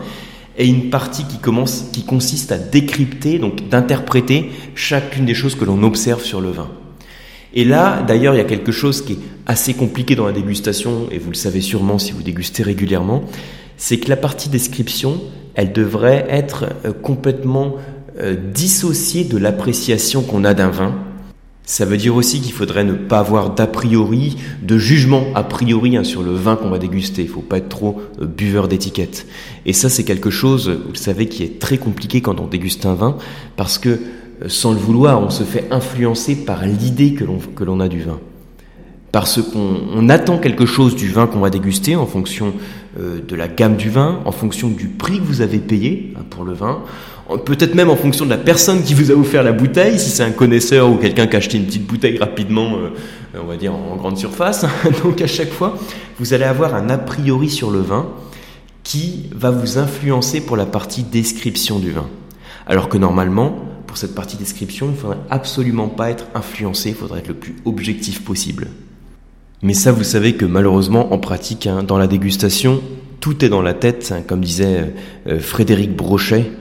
et 0.58 0.68
une 0.68 0.90
partie 0.90 1.26
qui 1.26 1.38
commence, 1.38 1.86
qui 1.92 2.04
consiste 2.04 2.52
à 2.52 2.58
décrypter, 2.58 3.40
donc 3.40 3.70
d'interpréter 3.70 4.52
chacune 4.76 5.26
des 5.26 5.34
choses 5.34 5.56
que 5.56 5.66
l'on 5.66 5.84
observe 5.84 6.24
sur 6.24 6.42
le 6.42 6.50
vin. 6.50 6.70
Et 7.54 7.66
là, 7.66 8.04
d'ailleurs, 8.08 8.34
il 8.34 8.38
y 8.38 8.42
a 8.42 8.46
quelque 8.46 8.72
chose 8.72 9.04
qui 9.04 9.14
est 9.14 9.20
assez 9.46 9.74
compliqué 9.74 10.16
dans 10.16 10.26
la 10.26 10.32
dégustation, 10.32 11.08
et 11.12 11.18
vous 11.18 11.32
le 11.32 11.36
savez 11.36 11.62
sûrement 11.62 12.00
si 12.00 12.12
vous 12.12 12.24
dégustez 12.24 12.64
régulièrement, 12.64 13.24
c'est 13.78 13.98
que 13.98 14.10
la 14.10 14.16
partie 14.16 14.50
description, 14.50 15.22
elle 15.56 15.74
devrait 15.74 16.26
être 16.30 16.66
euh, 16.86 16.94
complètement 16.94 17.76
euh, 18.20 18.36
dissociée 18.54 19.24
de 19.24 19.38
l'appréciation 19.38 20.22
qu'on 20.22 20.44
a 20.44 20.54
d'un 20.54 20.70
vin. 20.70 20.96
Ça 21.72 21.86
veut 21.86 21.96
dire 21.96 22.18
aussi 22.18 22.42
qu'il 22.42 22.52
faudrait 22.52 22.84
ne 22.84 22.92
pas 22.92 23.20
avoir 23.20 23.56
d'a 23.56 23.66
priori, 23.66 24.36
de 24.62 24.78
jugement 24.78 25.28
a 25.36 25.44
priori 25.44 25.96
hein, 25.96 26.04
sur 26.04 26.22
le 26.22 26.34
vin 26.34 26.58
qu'on 26.58 26.70
va 26.70 26.78
déguster. 26.78 27.22
Il 27.22 27.30
faut 27.30 27.40
pas 27.40 27.60
être 27.60 27.70
trop 27.70 28.02
euh, 28.20 28.26
buveur 28.26 28.68
d'étiquette. 28.68 29.26
Et 29.66 29.72
ça, 29.72 29.88
c'est 29.88 30.04
quelque 30.04 30.30
chose, 30.30 30.68
vous 30.68 30.92
le 30.92 30.98
savez, 30.98 31.30
qui 31.30 31.44
est 31.44 31.60
très 31.60 31.78
compliqué 31.78 32.20
quand 32.20 32.42
on 32.42 32.48
déguste 32.48 32.86
un 32.86 32.94
vin, 32.94 33.16
parce 33.56 33.78
que 33.78 34.02
sans 34.48 34.74
le 34.74 34.80
vouloir, 34.80 35.22
on 35.22 35.30
se 35.30 35.46
fait 35.46 35.70
influencer 35.72 36.36
par 36.36 36.66
l'idée 36.66 37.14
que 37.14 37.64
l'on 37.64 37.80
a 37.80 37.88
du 37.88 38.02
vin 38.02 38.20
parce 39.12 39.42
qu'on 39.42 40.10
attend 40.10 40.38
quelque 40.38 40.66
chose 40.66 40.96
du 40.96 41.10
vin 41.10 41.28
qu'on 41.28 41.40
va 41.40 41.50
déguster 41.50 41.96
en 41.96 42.06
fonction 42.06 42.54
euh, 43.00 43.20
de 43.26 43.36
la 43.36 43.48
gamme 43.48 43.76
du 43.76 43.90
vin, 43.90 44.20
en 44.26 44.32
fonction 44.32 44.70
du 44.70 44.88
prix 44.88 45.20
que 45.20 45.24
vous 45.24 45.42
avez 45.42 45.60
payé 45.60 46.14
hein, 46.18 46.24
pour 46.30 46.44
le 46.44 46.54
vin, 46.54 46.80
peut-être 47.46 47.76
même 47.76 47.90
en 47.90 47.96
fonction 47.96 48.26
de 48.26 48.30
la 48.30 48.38
personne 48.38 48.84
qui 48.84 48.94
vous 48.94 49.12
a 49.12 49.16
offert 49.16 49.44
la 49.44 49.52
bouteille, 49.52 50.00
si 50.00 50.10
c'est 50.10 50.24
un 50.24 50.32
connaisseur 50.32 50.90
ou 50.90 50.96
quelqu'un 50.96 51.28
qui 51.28 51.36
a 51.36 51.38
acheté 51.40 51.58
une 51.58 51.66
petite 51.66 51.86
bouteille 51.86 52.18
rapidement, 52.18 52.76
euh, 52.76 53.40
on 53.42 53.46
va 53.46 53.58
dire 53.58 53.74
en 53.74 53.96
grande 53.96 54.18
surface. 54.18 54.66
Donc 55.04 55.22
à 55.22 55.28
chaque 55.28 55.52
fois, 55.52 55.78
vous 56.20 56.34
allez 56.34 56.46
avoir 56.46 56.76
un 56.76 56.90
a 56.90 56.98
priori 56.98 57.50
sur 57.50 57.72
le 57.72 57.80
vin 57.80 58.08
qui 58.84 59.30
va 59.34 59.52
vous 59.52 59.78
influencer 59.78 60.42
pour 60.42 60.58
la 60.58 60.66
partie 60.66 61.04
description 61.04 61.80
du 61.80 61.92
vin. 61.92 62.08
Alors 62.66 62.90
que 62.90 62.98
normalement, 62.98 63.56
pour 63.88 63.98
cette 63.98 64.16
partie 64.16 64.38
description, 64.38 64.88
il 64.88 64.94
ne 64.94 64.98
faudrait 64.98 65.18
absolument 65.30 65.88
pas 65.88 66.10
être 66.10 66.26
influencé, 66.34 66.90
il 66.90 66.96
faudrait 66.96 67.20
être 67.20 67.28
le 67.28 67.34
plus 67.34 67.56
objectif 67.66 68.24
possible. 68.24 68.68
Mais 69.64 69.76
ça, 69.76 69.92
vous 69.92 70.04
savez 70.04 70.34
que 70.34 70.46
malheureusement, 70.46 71.14
en 71.14 71.20
pratique, 71.20 71.68
hein, 71.68 71.84
dans 71.84 72.00
la 72.00 72.08
dégustation, 72.08 72.82
tout 73.20 73.46
est 73.46 73.50
dans 73.50 73.62
la 73.62 73.76
tête, 73.76 74.12
hein, 74.12 74.24
comme 74.26 74.42
disait 74.42 74.92
euh, 75.28 75.40
Frédéric 75.40 75.96
Brochet, 75.96 76.52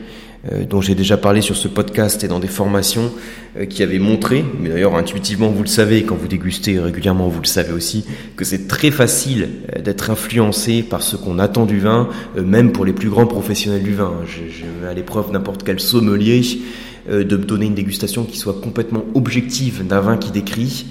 euh, 0.52 0.64
dont 0.66 0.82
j'ai 0.82 0.94
déjà 0.94 1.16
parlé 1.16 1.40
sur 1.40 1.56
ce 1.56 1.66
podcast 1.66 2.22
et 2.24 2.28
dans 2.28 2.40
des 2.40 2.48
formations 2.48 3.10
euh, 3.56 3.64
qui 3.64 3.82
avaient 3.82 3.98
montré, 3.98 4.44
mais 4.60 4.68
d'ailleurs 4.68 4.96
intuitivement 4.96 5.48
vous 5.48 5.62
le 5.62 5.68
savez, 5.68 6.02
quand 6.02 6.14
vous 6.14 6.28
dégustez 6.28 6.78
régulièrement 6.78 7.28
vous 7.28 7.40
le 7.40 7.46
savez 7.46 7.72
aussi, 7.72 8.04
que 8.36 8.44
c'est 8.44 8.68
très 8.68 8.90
facile 8.90 9.48
d'être 9.82 10.10
influencé 10.10 10.82
par 10.82 11.02
ce 11.02 11.16
qu'on 11.16 11.38
attend 11.38 11.64
du 11.64 11.78
vin, 11.80 12.08
même 12.36 12.72
pour 12.72 12.84
les 12.84 12.92
plus 12.92 13.08
grands 13.08 13.26
professionnels 13.26 13.82
du 13.82 13.94
vin. 13.94 14.12
Je, 14.26 14.52
je 14.54 14.64
mets 14.82 14.90
à 14.90 14.94
l'épreuve 14.94 15.32
n'importe 15.32 15.62
quel 15.62 15.80
sommelier 15.80 16.42
de 17.08 17.36
donner 17.36 17.66
une 17.66 17.74
dégustation 17.74 18.24
qui 18.24 18.36
soit 18.36 18.60
complètement 18.62 19.04
objective 19.14 19.86
d'un 19.86 20.00
vin 20.00 20.16
qui 20.18 20.30
décrit, 20.30 20.86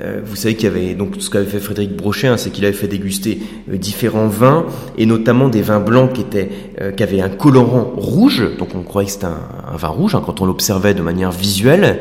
euh, 0.00 0.20
vous 0.24 0.36
savez 0.36 0.54
qu'il 0.54 0.64
y 0.64 0.72
avait 0.72 0.94
donc 0.94 1.16
ce 1.18 1.28
qu'avait 1.28 1.44
fait 1.44 1.60
Frédéric 1.60 1.94
Brochet, 1.94 2.28
hein, 2.28 2.36
c'est 2.36 2.50
qu'il 2.50 2.64
avait 2.64 2.74
fait 2.74 2.88
déguster 2.88 3.42
euh, 3.70 3.76
différents 3.76 4.26
vins 4.26 4.64
et 4.96 5.04
notamment 5.04 5.48
des 5.48 5.60
vins 5.60 5.80
blancs 5.80 6.12
qui 6.14 6.22
étaient 6.22 6.48
euh, 6.80 6.92
qui 6.92 7.02
avaient 7.02 7.20
un 7.20 7.28
colorant 7.28 7.92
rouge, 7.96 8.42
donc 8.58 8.74
on 8.74 8.82
croyait 8.82 9.06
que 9.06 9.12
c'était 9.12 9.26
un, 9.26 9.76
vin 9.76 9.88
rouge 9.88 10.14
hein, 10.14 10.22
quand 10.24 10.40
on 10.40 10.46
l'observait 10.46 10.94
de 10.94 11.02
manière 11.02 11.30
visuelle. 11.30 12.00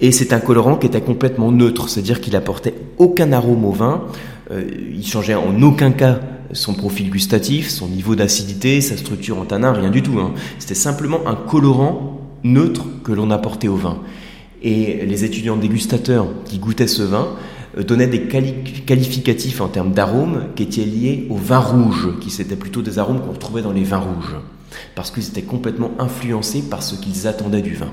Et 0.00 0.12
c'est 0.12 0.32
un 0.32 0.38
colorant 0.38 0.76
qui 0.76 0.86
était 0.86 1.00
complètement 1.00 1.50
neutre, 1.50 1.88
c'est-à-dire 1.88 2.20
qu'il 2.20 2.36
apportait 2.36 2.74
aucun 2.98 3.32
arôme 3.32 3.64
au 3.64 3.72
vin, 3.72 4.04
il 4.50 5.04
changeait 5.04 5.34
en 5.34 5.60
aucun 5.60 5.90
cas 5.90 6.20
son 6.52 6.74
profil 6.74 7.10
gustatif, 7.10 7.68
son 7.68 7.88
niveau 7.88 8.14
d'acidité, 8.14 8.80
sa 8.80 8.96
structure 8.96 9.38
en 9.38 9.44
tanin, 9.44 9.72
rien 9.72 9.90
du 9.90 10.02
tout. 10.02 10.18
Hein. 10.20 10.34
C'était 10.60 10.76
simplement 10.76 11.26
un 11.26 11.34
colorant 11.34 12.20
neutre 12.44 12.84
que 13.02 13.12
l'on 13.12 13.30
apportait 13.30 13.68
au 13.68 13.76
vin. 13.76 13.98
Et 14.62 15.06
les 15.06 15.24
étudiants 15.24 15.56
dégustateurs 15.56 16.26
qui 16.44 16.58
goûtaient 16.58 16.88
ce 16.88 17.02
vin 17.02 17.28
euh, 17.76 17.82
donnaient 17.82 18.06
des 18.06 18.22
qualificatifs 18.22 19.60
en 19.60 19.68
termes 19.68 19.92
d'arômes 19.92 20.44
qui 20.56 20.64
étaient 20.64 20.84
liés 20.84 21.26
au 21.30 21.36
vin 21.36 21.58
rouge, 21.58 22.08
qui 22.20 22.30
c'était 22.30 22.56
plutôt 22.56 22.82
des 22.82 22.98
arômes 22.98 23.20
qu'on 23.20 23.32
retrouvait 23.32 23.62
dans 23.62 23.72
les 23.72 23.84
vins 23.84 23.98
rouges, 23.98 24.36
parce 24.94 25.10
qu'ils 25.10 25.28
étaient 25.28 25.42
complètement 25.42 25.92
influencés 25.98 26.62
par 26.62 26.82
ce 26.82 26.96
qu'ils 26.96 27.26
attendaient 27.26 27.62
du 27.62 27.74
vin. 27.74 27.92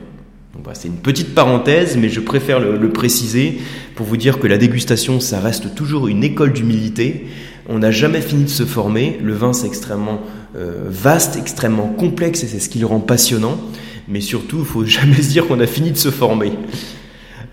c'est 0.74 0.88
une 0.88 0.96
petite 0.96 1.36
parenthèse, 1.36 1.98
mais 1.98 2.10
je 2.10 2.20
préfère 2.20 2.60
le, 2.60 2.90
préciser 2.90 3.60
pour 3.96 4.06
vous 4.06 4.18
dire 4.18 4.40
que 4.40 4.48
la 4.48 4.58
dégustation, 4.58 5.20
ça 5.20 5.40
reste 5.40 5.76
toujours 5.76 6.08
une 6.08 6.24
école 6.24 6.54
d'humilité. 6.54 7.28
On 7.68 7.80
n'a 7.80 7.92
jamais 7.92 8.22
fini 8.22 8.44
de 8.44 8.50
se 8.50 8.64
former. 8.64 9.20
Le 9.22 9.34
vin, 9.34 9.54
c'est 9.54 9.68
extrêmement 9.68 10.22
euh, 10.56 10.86
vaste, 10.88 11.36
extrêmement 11.36 11.88
complexe, 11.88 12.44
et 12.44 12.48
c'est 12.48 12.60
ce 12.60 12.70
qui 12.70 12.80
le 12.80 12.86
rend 12.86 13.00
passionnant. 13.00 13.60
Mais 14.08 14.22
surtout, 14.22 14.60
il 14.60 14.66
faut 14.66 14.86
jamais 14.86 15.22
se 15.22 15.30
dire 15.30 15.48
qu'on 15.48 15.60
a 15.60 15.68
fini 15.68 15.92
de 15.92 15.98
se 15.98 16.12
former. 16.12 16.54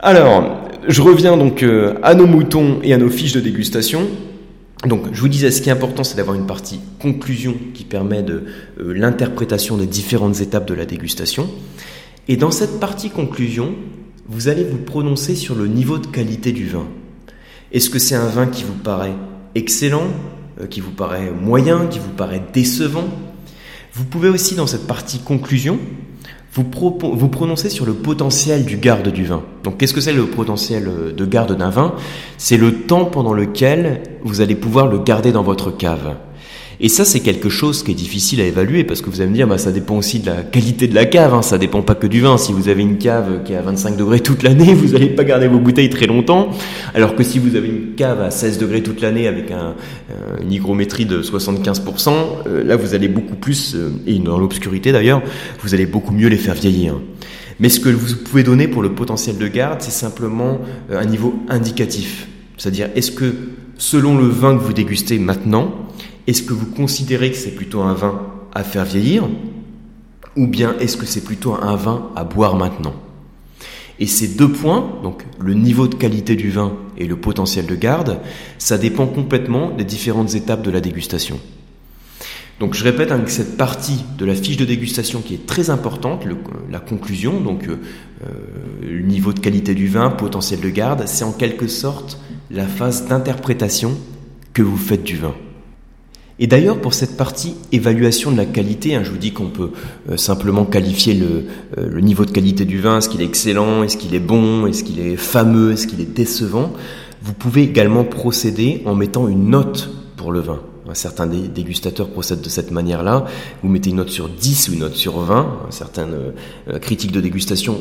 Alors, 0.00 0.68
je 0.88 1.00
reviens 1.00 1.36
donc 1.36 1.62
euh, 1.62 1.94
à 2.02 2.14
nos 2.14 2.26
moutons 2.26 2.80
et 2.82 2.92
à 2.92 2.98
nos 2.98 3.10
fiches 3.10 3.32
de 3.32 3.40
dégustation. 3.40 4.08
Donc, 4.86 5.06
je 5.12 5.20
vous 5.20 5.28
disais, 5.28 5.52
ce 5.52 5.62
qui 5.62 5.68
est 5.68 5.72
important, 5.72 6.02
c'est 6.02 6.16
d'avoir 6.16 6.36
une 6.36 6.46
partie 6.46 6.80
conclusion 7.00 7.54
qui 7.72 7.84
permet 7.84 8.22
de 8.22 8.44
euh, 8.80 8.92
l'interprétation 8.92 9.76
des 9.76 9.86
différentes 9.86 10.40
étapes 10.40 10.66
de 10.66 10.74
la 10.74 10.84
dégustation. 10.84 11.48
Et 12.26 12.36
dans 12.36 12.50
cette 12.50 12.80
partie 12.80 13.10
conclusion, 13.10 13.74
vous 14.28 14.48
allez 14.48 14.64
vous 14.64 14.78
prononcer 14.78 15.36
sur 15.36 15.54
le 15.54 15.68
niveau 15.68 15.98
de 15.98 16.06
qualité 16.08 16.50
du 16.50 16.66
vin. 16.66 16.88
Est-ce 17.70 17.90
que 17.90 18.00
c'est 18.00 18.16
un 18.16 18.26
vin 18.26 18.46
qui 18.46 18.64
vous 18.64 18.74
paraît 18.74 19.14
excellent, 19.54 20.08
euh, 20.60 20.66
qui 20.66 20.80
vous 20.80 20.90
paraît 20.90 21.30
moyen, 21.30 21.86
qui 21.86 22.00
vous 22.00 22.10
paraît 22.10 22.42
décevant? 22.52 23.08
Vous 23.92 24.04
pouvez 24.04 24.30
aussi, 24.30 24.56
dans 24.56 24.66
cette 24.66 24.88
partie 24.88 25.20
conclusion, 25.20 25.78
vous, 26.54 27.28
prononcez 27.28 27.70
sur 27.70 27.86
le 27.86 27.94
potentiel 27.94 28.66
du 28.66 28.76
garde 28.76 29.08
du 29.08 29.24
vin. 29.24 29.42
Donc 29.64 29.78
qu'est-ce 29.78 29.94
que 29.94 30.02
c'est 30.02 30.12
le 30.12 30.26
potentiel 30.26 30.86
euh, 30.86 31.12
de 31.12 31.24
garde 31.24 31.56
d'un 31.56 31.70
vin? 31.70 31.94
C'est 32.36 32.58
le 32.58 32.82
temps 32.82 33.06
pendant 33.06 33.32
lequel 33.32 34.02
vous 34.22 34.42
allez 34.42 34.54
pouvoir 34.54 34.86
le 34.86 34.98
garder 34.98 35.32
dans 35.32 35.42
votre 35.42 35.70
cave. 35.70 36.14
Et 36.84 36.88
ça, 36.88 37.04
c'est 37.04 37.20
quelque 37.20 37.48
chose 37.48 37.84
qui 37.84 37.92
est 37.92 37.94
difficile 37.94 38.40
à 38.40 38.44
évaluer 38.44 38.82
parce 38.82 39.02
que 39.02 39.08
vous 39.08 39.20
allez 39.20 39.30
me 39.30 39.34
dire, 39.36 39.46
bah, 39.46 39.56
ça 39.56 39.70
dépend 39.70 39.96
aussi 39.96 40.18
de 40.18 40.26
la 40.26 40.42
qualité 40.42 40.88
de 40.88 40.96
la 40.96 41.04
cave. 41.04 41.32
Hein. 41.32 41.42
Ça 41.42 41.56
dépend 41.56 41.80
pas 41.80 41.94
que 41.94 42.08
du 42.08 42.20
vin. 42.20 42.36
Si 42.38 42.52
vous 42.52 42.68
avez 42.68 42.82
une 42.82 42.98
cave 42.98 43.44
qui 43.44 43.52
est 43.52 43.56
à 43.56 43.62
25 43.62 43.96
degrés 43.96 44.18
toute 44.18 44.42
l'année, 44.42 44.74
vous 44.74 44.88
n'allez 44.88 45.10
pas 45.10 45.22
garder 45.22 45.46
vos 45.46 45.60
bouteilles 45.60 45.90
très 45.90 46.06
longtemps. 46.06 46.50
Alors 46.92 47.14
que 47.14 47.22
si 47.22 47.38
vous 47.38 47.54
avez 47.54 47.68
une 47.68 47.94
cave 47.94 48.20
à 48.20 48.32
16 48.32 48.58
degrés 48.58 48.82
toute 48.82 49.00
l'année 49.00 49.28
avec 49.28 49.52
un, 49.52 49.76
une 50.42 50.52
hygrométrie 50.52 51.06
de 51.06 51.22
75%, 51.22 52.10
euh, 52.48 52.64
là, 52.64 52.74
vous 52.74 52.94
allez 52.94 53.06
beaucoup 53.06 53.36
plus, 53.36 53.76
euh, 53.76 53.92
et 54.08 54.18
dans 54.18 54.36
l'obscurité 54.36 54.90
d'ailleurs, 54.90 55.22
vous 55.62 55.74
allez 55.74 55.86
beaucoup 55.86 56.12
mieux 56.12 56.28
les 56.28 56.36
faire 56.36 56.54
vieillir. 56.54 56.96
Mais 57.60 57.68
ce 57.68 57.78
que 57.78 57.90
vous 57.90 58.16
pouvez 58.24 58.42
donner 58.42 58.66
pour 58.66 58.82
le 58.82 58.92
potentiel 58.92 59.38
de 59.38 59.46
garde, 59.46 59.82
c'est 59.82 59.92
simplement 59.92 60.58
euh, 60.90 61.00
un 61.00 61.04
niveau 61.04 61.34
indicatif. 61.48 62.26
C'est-à-dire, 62.56 62.88
est-ce 62.96 63.12
que 63.12 63.34
selon 63.78 64.18
le 64.18 64.26
vin 64.26 64.56
que 64.56 64.62
vous 64.62 64.72
dégustez 64.72 65.20
maintenant, 65.20 65.72
est-ce 66.26 66.42
que 66.42 66.52
vous 66.52 66.66
considérez 66.66 67.30
que 67.30 67.36
c'est 67.36 67.54
plutôt 67.54 67.80
un 67.80 67.94
vin 67.94 68.22
à 68.54 68.64
faire 68.64 68.84
vieillir 68.84 69.28
ou 70.36 70.46
bien 70.46 70.74
est-ce 70.78 70.96
que 70.96 71.06
c'est 71.06 71.24
plutôt 71.24 71.54
un 71.54 71.76
vin 71.76 72.10
à 72.16 72.24
boire 72.24 72.56
maintenant? 72.56 72.94
Et 73.98 74.06
ces 74.06 74.28
deux 74.28 74.50
points, 74.50 74.98
donc 75.02 75.24
le 75.38 75.54
niveau 75.54 75.86
de 75.86 75.94
qualité 75.94 76.34
du 76.34 76.50
vin 76.50 76.72
et 76.96 77.06
le 77.06 77.16
potentiel 77.16 77.66
de 77.66 77.74
garde, 77.74 78.18
ça 78.58 78.78
dépend 78.78 79.06
complètement 79.06 79.70
des 79.70 79.84
différentes 79.84 80.34
étapes 80.34 80.62
de 80.62 80.70
la 80.70 80.80
dégustation. 80.80 81.38
Donc 82.58 82.74
je 82.74 82.84
répète 82.84 83.12
hein, 83.12 83.22
cette 83.26 83.56
partie 83.56 84.04
de 84.18 84.24
la 84.24 84.34
fiche 84.34 84.56
de 84.56 84.64
dégustation 84.64 85.20
qui 85.20 85.34
est 85.34 85.46
très 85.46 85.70
importante, 85.70 86.24
la 86.70 86.80
conclusion, 86.80 87.40
donc 87.40 87.68
euh, 87.68 87.76
le 88.82 89.02
niveau 89.02 89.32
de 89.32 89.40
qualité 89.40 89.74
du 89.74 89.88
vin, 89.88 90.10
potentiel 90.10 90.60
de 90.60 90.68
garde, 90.68 91.04
c'est 91.06 91.24
en 91.24 91.32
quelque 91.32 91.66
sorte 91.66 92.18
la 92.50 92.66
phase 92.66 93.08
d'interprétation 93.08 93.96
que 94.52 94.62
vous 94.62 94.76
faites 94.76 95.02
du 95.02 95.16
vin. 95.16 95.34
Et 96.42 96.48
d'ailleurs, 96.48 96.80
pour 96.80 96.92
cette 96.92 97.16
partie 97.16 97.54
évaluation 97.70 98.32
de 98.32 98.36
la 98.36 98.44
qualité, 98.44 98.96
hein, 98.96 99.02
je 99.04 99.12
vous 99.12 99.16
dis 99.16 99.30
qu'on 99.30 99.46
peut 99.46 99.70
euh, 100.10 100.16
simplement 100.16 100.64
qualifier 100.64 101.14
le, 101.14 101.44
euh, 101.78 101.88
le, 101.88 102.00
niveau 102.00 102.24
de 102.24 102.32
qualité 102.32 102.64
du 102.64 102.80
vin, 102.80 102.98
est-ce 102.98 103.08
qu'il 103.08 103.22
est 103.22 103.26
excellent, 103.26 103.84
est-ce 103.84 103.96
qu'il 103.96 104.12
est 104.12 104.18
bon, 104.18 104.66
est-ce 104.66 104.82
qu'il 104.82 104.98
est 104.98 105.14
fameux, 105.14 105.70
est-ce 105.70 105.86
qu'il 105.86 106.00
est 106.00 106.12
décevant? 106.12 106.72
Vous 107.22 107.32
pouvez 107.32 107.62
également 107.62 108.02
procéder 108.02 108.82
en 108.86 108.96
mettant 108.96 109.28
une 109.28 109.50
note 109.50 109.90
pour 110.16 110.32
le 110.32 110.40
vin. 110.40 110.58
Certains 110.94 111.28
dégustateurs 111.28 112.08
procèdent 112.08 112.40
de 112.40 112.48
cette 112.48 112.72
manière-là. 112.72 113.24
Vous 113.62 113.68
mettez 113.68 113.90
une 113.90 113.96
note 113.96 114.10
sur 114.10 114.28
10 114.28 114.68
ou 114.68 114.72
une 114.72 114.80
note 114.80 114.96
sur 114.96 115.20
20. 115.20 115.68
Certaines 115.70 116.12
euh, 116.68 116.78
critiques 116.80 117.12
de 117.12 117.20
dégustation 117.20 117.80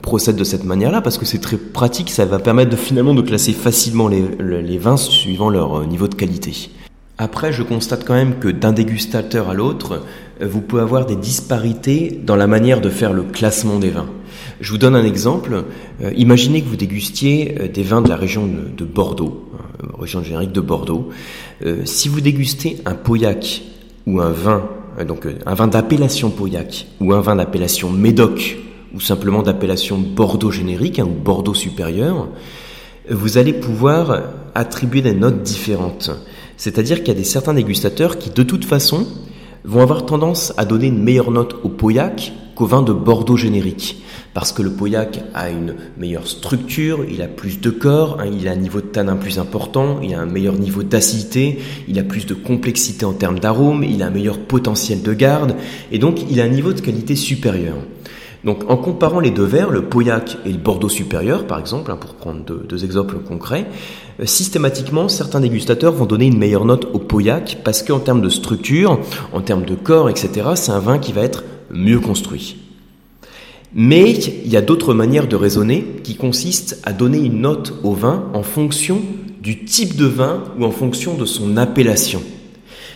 procèdent 0.00 0.36
de 0.36 0.44
cette 0.44 0.64
manière-là 0.64 1.00
parce 1.02 1.18
que 1.18 1.26
c'est 1.26 1.40
très 1.40 1.56
pratique. 1.56 2.10
Ça 2.10 2.24
va 2.24 2.38
permettre 2.38 2.70
de 2.70 2.76
finalement 2.76 3.14
de 3.14 3.22
classer 3.22 3.52
facilement 3.52 4.06
les 4.06 4.78
vins 4.78 4.96
suivant 4.96 5.50
leur 5.50 5.84
niveau 5.88 6.06
de 6.06 6.14
qualité. 6.14 6.70
Après, 7.18 7.50
je 7.50 7.62
constate 7.62 8.04
quand 8.04 8.14
même 8.14 8.38
que 8.38 8.48
d'un 8.48 8.72
dégustateur 8.72 9.48
à 9.48 9.54
l'autre, 9.54 10.02
euh, 10.42 10.46
vous 10.46 10.60
pouvez 10.60 10.82
avoir 10.82 11.06
des 11.06 11.16
disparités 11.16 12.20
dans 12.22 12.36
la 12.36 12.46
manière 12.46 12.82
de 12.82 12.90
faire 12.90 13.14
le 13.14 13.22
classement 13.22 13.78
des 13.78 13.88
vins. 13.88 14.08
Je 14.60 14.70
vous 14.70 14.78
donne 14.78 14.94
un 14.94 15.04
exemple. 15.04 15.64
Euh, 16.02 16.12
imaginez 16.16 16.60
que 16.60 16.68
vous 16.68 16.76
dégustiez 16.76 17.56
euh, 17.58 17.68
des 17.68 17.82
vins 17.82 18.02
de 18.02 18.10
la 18.10 18.16
région 18.16 18.46
de, 18.46 18.84
Bordeaux, 18.84 19.50
région 19.98 20.22
générique 20.22 20.52
de 20.52 20.60
Bordeaux. 20.60 21.10
si 21.84 22.08
vous 22.08 22.20
dégustez 22.20 22.78
un 22.84 22.94
Pauillac 22.94 23.62
ou 24.06 24.20
un 24.20 24.30
vin, 24.30 24.68
donc 25.06 25.26
un 25.44 25.54
vin 25.54 25.68
d'appellation 25.68 26.30
Pauillac 26.30 26.86
ou 27.00 27.12
un 27.12 27.20
vin 27.20 27.36
d'appellation 27.36 27.90
Médoc 27.90 28.58
ou 28.94 29.00
simplement 29.00 29.42
d'appellation 29.42 29.98
Bordeaux 29.98 30.50
générique 30.50 30.98
hein, 30.98 31.04
ou 31.04 31.22
Bordeaux 31.22 31.54
supérieur, 31.54 32.28
vous 33.10 33.36
allez 33.36 33.52
pouvoir 33.52 34.22
attribuer 34.54 35.02
des 35.02 35.14
notes 35.14 35.42
différentes. 35.42 36.10
C'est-à-dire 36.56 36.98
qu'il 36.98 37.08
y 37.08 37.10
a 37.10 37.14
des 37.14 37.24
certains 37.24 37.54
dégustateurs 37.54 38.18
qui, 38.18 38.30
de 38.30 38.42
toute 38.42 38.64
façon, 38.64 39.06
vont 39.64 39.82
avoir 39.82 40.06
tendance 40.06 40.52
à 40.56 40.64
donner 40.64 40.86
une 40.86 41.02
meilleure 41.02 41.30
note 41.30 41.56
au 41.64 41.68
Pauillac 41.68 42.32
qu'au 42.54 42.66
vin 42.66 42.82
de 42.82 42.92
Bordeaux 42.92 43.36
générique. 43.36 44.02
Parce 44.32 44.52
que 44.52 44.62
le 44.62 44.70
Pauillac 44.70 45.20
a 45.34 45.50
une 45.50 45.74
meilleure 45.96 46.26
structure, 46.26 47.04
il 47.08 47.22
a 47.22 47.26
plus 47.26 47.60
de 47.60 47.70
corps, 47.70 48.18
hein, 48.20 48.26
il 48.26 48.48
a 48.48 48.52
un 48.52 48.56
niveau 48.56 48.80
de 48.80 48.86
tanin 48.86 49.16
plus 49.16 49.38
important, 49.38 50.00
il 50.02 50.14
a 50.14 50.20
un 50.20 50.26
meilleur 50.26 50.54
niveau 50.54 50.82
d'acidité, 50.82 51.58
il 51.88 51.98
a 51.98 52.02
plus 52.02 52.26
de 52.26 52.34
complexité 52.34 53.04
en 53.04 53.12
termes 53.12 53.38
d'arômes, 53.38 53.82
il 53.82 54.02
a 54.02 54.06
un 54.06 54.10
meilleur 54.10 54.38
potentiel 54.38 55.02
de 55.02 55.12
garde, 55.14 55.56
et 55.90 55.98
donc 55.98 56.20
il 56.30 56.40
a 56.40 56.44
un 56.44 56.48
niveau 56.48 56.72
de 56.72 56.80
qualité 56.80 57.16
supérieur. 57.16 57.76
Donc 58.44 58.70
en 58.70 58.76
comparant 58.76 59.20
les 59.20 59.30
deux 59.30 59.44
verres, 59.44 59.70
le 59.70 59.82
Pauillac 59.82 60.38
et 60.44 60.52
le 60.52 60.58
Bordeaux 60.58 60.88
supérieur 60.88 61.46
par 61.46 61.58
exemple, 61.58 61.90
hein, 61.90 61.96
pour 61.96 62.14
prendre 62.14 62.40
deux, 62.44 62.84
exemples 62.84 63.16
concrets, 63.18 63.66
euh, 64.20 64.26
systématiquement 64.26 65.08
certains 65.08 65.40
dégustateurs 65.40 65.92
vont 65.92 66.06
donner 66.06 66.26
une 66.26 66.38
meilleure 66.38 66.64
note 66.64 66.86
au 66.92 66.98
Pauillac 66.98 67.58
parce 67.64 67.82
qu'en 67.82 67.98
termes 67.98 68.20
de 68.20 68.28
structure, 68.28 69.00
en 69.32 69.40
termes 69.40 69.64
de 69.64 69.74
corps, 69.74 70.08
etc., 70.08 70.50
c'est 70.54 70.72
un 70.72 70.80
vin 70.80 70.98
qui 70.98 71.12
va 71.12 71.22
être 71.22 71.44
mieux 71.70 72.00
construit. 72.00 72.56
Mais 73.74 74.12
il 74.12 74.50
y 74.50 74.56
a 74.56 74.62
d'autres 74.62 74.94
manières 74.94 75.26
de 75.26 75.36
raisonner 75.36 75.84
qui 76.02 76.14
consistent 76.14 76.80
à 76.84 76.92
donner 76.92 77.18
une 77.18 77.40
note 77.40 77.74
au 77.82 77.92
vin 77.92 78.30
en 78.32 78.42
fonction 78.42 79.02
du 79.42 79.64
type 79.64 79.96
de 79.96 80.06
vin 80.06 80.44
ou 80.58 80.64
en 80.64 80.70
fonction 80.70 81.14
de 81.14 81.24
son 81.24 81.56
appellation. 81.56 82.22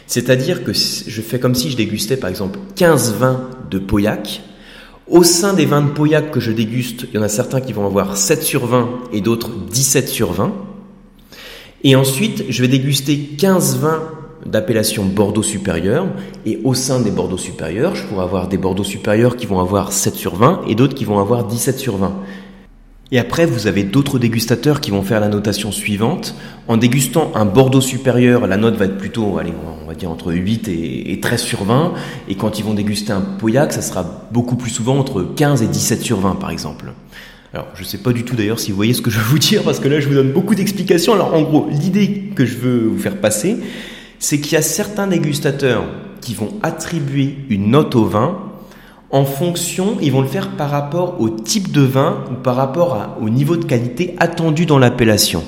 C'est-à-dire 0.07 0.65
que 0.65 0.73
je 0.73 1.23
fais 1.23 1.39
comme 1.39 1.55
si 1.55 1.71
je 1.71 1.77
dégustais 1.77 2.17
par 2.17 2.31
exemple 2.31 2.59
15 2.77 3.15
vins 3.15 3.49
de 3.71 3.79
Pauillac, 3.79 4.43
au 5.11 5.25
sein 5.25 5.55
des 5.55 5.67
vins 5.67 5.83
de 5.83 5.91
Pauillac 5.91 6.31
que 6.31 6.41
je 6.41 6.53
déguste, 6.53 7.07
il 7.11 7.17
y 7.17 7.19
en 7.19 7.23
a 7.23 7.29
certains 7.29 7.61
qui 7.61 7.73
vont 7.73 7.85
avoir 7.85 8.17
7 8.17 8.43
sur 8.43 8.67
20 8.67 8.89
et 9.13 9.21
d'autres 9.21 9.51
17 9.51 10.09
sur 10.09 10.33
20. 10.33 10.53
Et 11.83 11.97
ensuite, 11.97 12.45
je 12.49 12.63
vais 12.63 12.69
déguster 12.69 13.19
15 13.19 13.79
vins 13.79 14.03
d'appellation 14.47 15.05
Bordeaux 15.05 15.43
supérieur. 15.43 16.07
Et 16.47 16.61
au 16.65 16.75
sein 16.75 17.01
des 17.01 17.11
Bordeaux 17.11 17.39
supérieurs, 17.39 17.95
je 17.95 18.07
pourrais 18.07 18.25
avoir 18.25 18.49
des 18.49 18.57
Bordeaux 18.57 18.85
supérieurs 18.85 19.37
qui 19.37 19.47
vont 19.47 19.61
avoir 19.61 19.93
7 19.93 20.15
sur 20.15 20.37
20 20.37 20.63
et 20.69 20.75
d'autres 20.75 20.95
qui 20.95 21.05
vont 21.05 21.19
avoir 21.19 21.45
17 21.45 21.79
sur 21.79 21.97
20. 21.97 22.13
Et 23.13 23.19
après, 23.19 23.45
vous 23.45 23.67
avez 23.67 23.83
d'autres 23.83 24.21
dégustateurs 24.21 24.81
qui 24.81 24.93
vont 24.93 25.03
faire 25.03 25.19
la 25.19 25.29
notation 25.29 25.73
suivante. 25.73 26.35
En 26.69 26.77
dégustant 26.77 27.33
un 27.35 27.45
Bordeaux 27.45 27.81
supérieur, 27.81 28.47
la 28.47 28.57
note 28.57 28.77
va 28.77 28.85
être 28.85 28.99
plutôt, 28.99 29.39
allez, 29.39 29.53
on 29.83 29.89
va 29.89 29.95
dire 29.95 30.11
entre 30.11 30.33
8 30.33 30.69
et 30.69 31.19
13 31.21 31.41
sur 31.41 31.65
20. 31.65 31.95
Et 32.29 32.37
quand 32.37 32.61
ils 32.61 32.65
vont 32.65 32.75
déguster 32.75 33.13
un 33.13 33.21
Pauillac, 33.21 33.73
ça 33.73 33.83
sera 33.83 34.29
beaucoup 34.31 34.55
plus 34.55 34.71
souvent 34.71 34.97
entre 34.97 35.23
15 35.23 35.63
et 35.63 35.67
17 35.67 36.03
sur 36.03 36.21
20, 36.21 36.37
par 36.37 36.51
exemple. 36.51 36.93
Alors, 37.53 37.67
je 37.75 37.83
ne 37.83 37.87
sais 37.87 37.99
pas 37.99 38.13
du 38.13 38.23
tout 38.25 38.37
d'ailleurs 38.37 38.61
si 38.61 38.71
vous 38.71 38.77
voyez 38.77 38.95
ce 38.95 39.03
que 39.03 39.11
je 39.11 39.19
veux 39.19 39.25
vous 39.25 39.41
dire, 39.41 39.65
parce 39.65 39.81
que 39.81 39.89
là, 39.89 39.99
je 39.99 40.07
vous 40.07 40.15
donne 40.15 40.31
beaucoup 40.31 40.55
d'explications. 40.55 41.13
Alors, 41.15 41.35
en 41.35 41.43
gros, 41.43 41.69
l'idée 41.69 42.31
que 42.37 42.47
je 42.47 42.57
veux 42.57 42.87
vous 42.87 42.99
faire 42.99 43.17
passer, 43.17 43.57
c'est 44.21 44.39
qu'il 44.39 44.53
y 44.53 44.57
a 44.57 44.63
certains 44.63 45.09
dégustateurs 45.09 45.83
qui 46.21 46.35
vont 46.35 46.53
attribuer 46.63 47.35
une 47.49 47.71
note 47.71 47.97
au 47.97 48.05
vin 48.05 48.50
en 49.13 49.25
fonction, 49.25 49.97
ils 50.01 50.13
vont 50.13 50.21
le 50.21 50.29
faire 50.29 50.51
par 50.51 50.71
rapport 50.71 51.21
au 51.21 51.29
type 51.29 51.73
de 51.73 51.81
vin 51.81 52.25
ou 52.31 52.35
par 52.35 52.55
rapport 52.55 53.17
au 53.21 53.29
niveau 53.29 53.57
de 53.57 53.65
qualité 53.65 54.15
attendu 54.19 54.67
dans 54.67 54.79
l'appellation. 54.79 55.43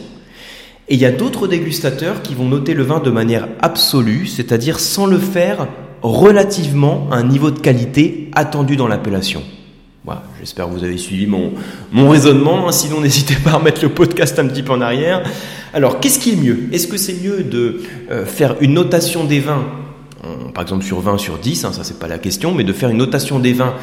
Et 0.89 0.95
il 0.95 1.01
y 1.01 1.07
a 1.07 1.13
d'autres 1.13 1.47
dégustateurs 1.47 2.23
qui 2.23 2.35
vont 2.35 2.47
noter 2.49 2.75
le 2.75 2.83
vin 2.83 2.99
de 2.99 3.11
manière 3.11 3.49
absolue, 3.61 4.27
c'est-à-dire 4.27 4.81
sans 4.81 5.07
le 5.07 5.19
faire 5.19 5.69
relativement 6.03 7.07
à 7.13 7.17
un 7.17 7.23
niveau 7.23 7.53
de 7.53 7.61
qualité 7.61 8.31
attendu 8.35 8.77
dans 8.77 8.89
l'appellation. 8.89 9.43
Voilà, 10.05 10.25
J'espère 10.41 10.67
que 10.67 10.73
vous 10.73 10.83
avez 10.83 10.99
suivi 10.99 11.29
mon, 11.29 11.53
mon 11.93 12.11
raisonnement, 12.11 12.67
hein. 12.69 12.73
sinon 12.73 13.01
n'hésitez 13.03 13.37
pas 13.37 13.51
à 13.51 13.55
remettre 13.59 13.81
le 13.83 13.91
podcast 13.91 14.37
un 14.41 14.49
petit 14.49 14.65
peu 14.65 14.73
en 14.73 14.81
arrière. 14.81 15.23
Alors, 15.73 16.01
qu'est-ce 16.01 16.19
qui 16.19 16.33
est 16.33 16.37
mieux? 16.37 16.69
Est-ce 16.73 16.89
que 16.89 16.97
c'est 16.97 17.23
mieux 17.23 17.45
de 17.45 17.83
euh, 18.11 18.27
faire 18.27 18.57
une 18.61 18.75
notation 18.75 19.23
des 19.23 19.39
vins 19.39 19.65
par 20.55 20.63
exemple 20.63 20.85
sur 20.85 21.01
20 21.01 21.19
sur 21.19 21.39
10, 21.39 21.65
hein, 21.65 21.73
ça 21.73 21.85
c'est 21.85 21.99
pas 21.99 22.09
la 22.09 22.19
question, 22.19 22.55
mais 22.55 22.65
de 22.65 22.73
faire 22.73 22.89
une 22.91 22.99
notation 22.99 23.39
des 23.39 23.53
vins 23.53 23.75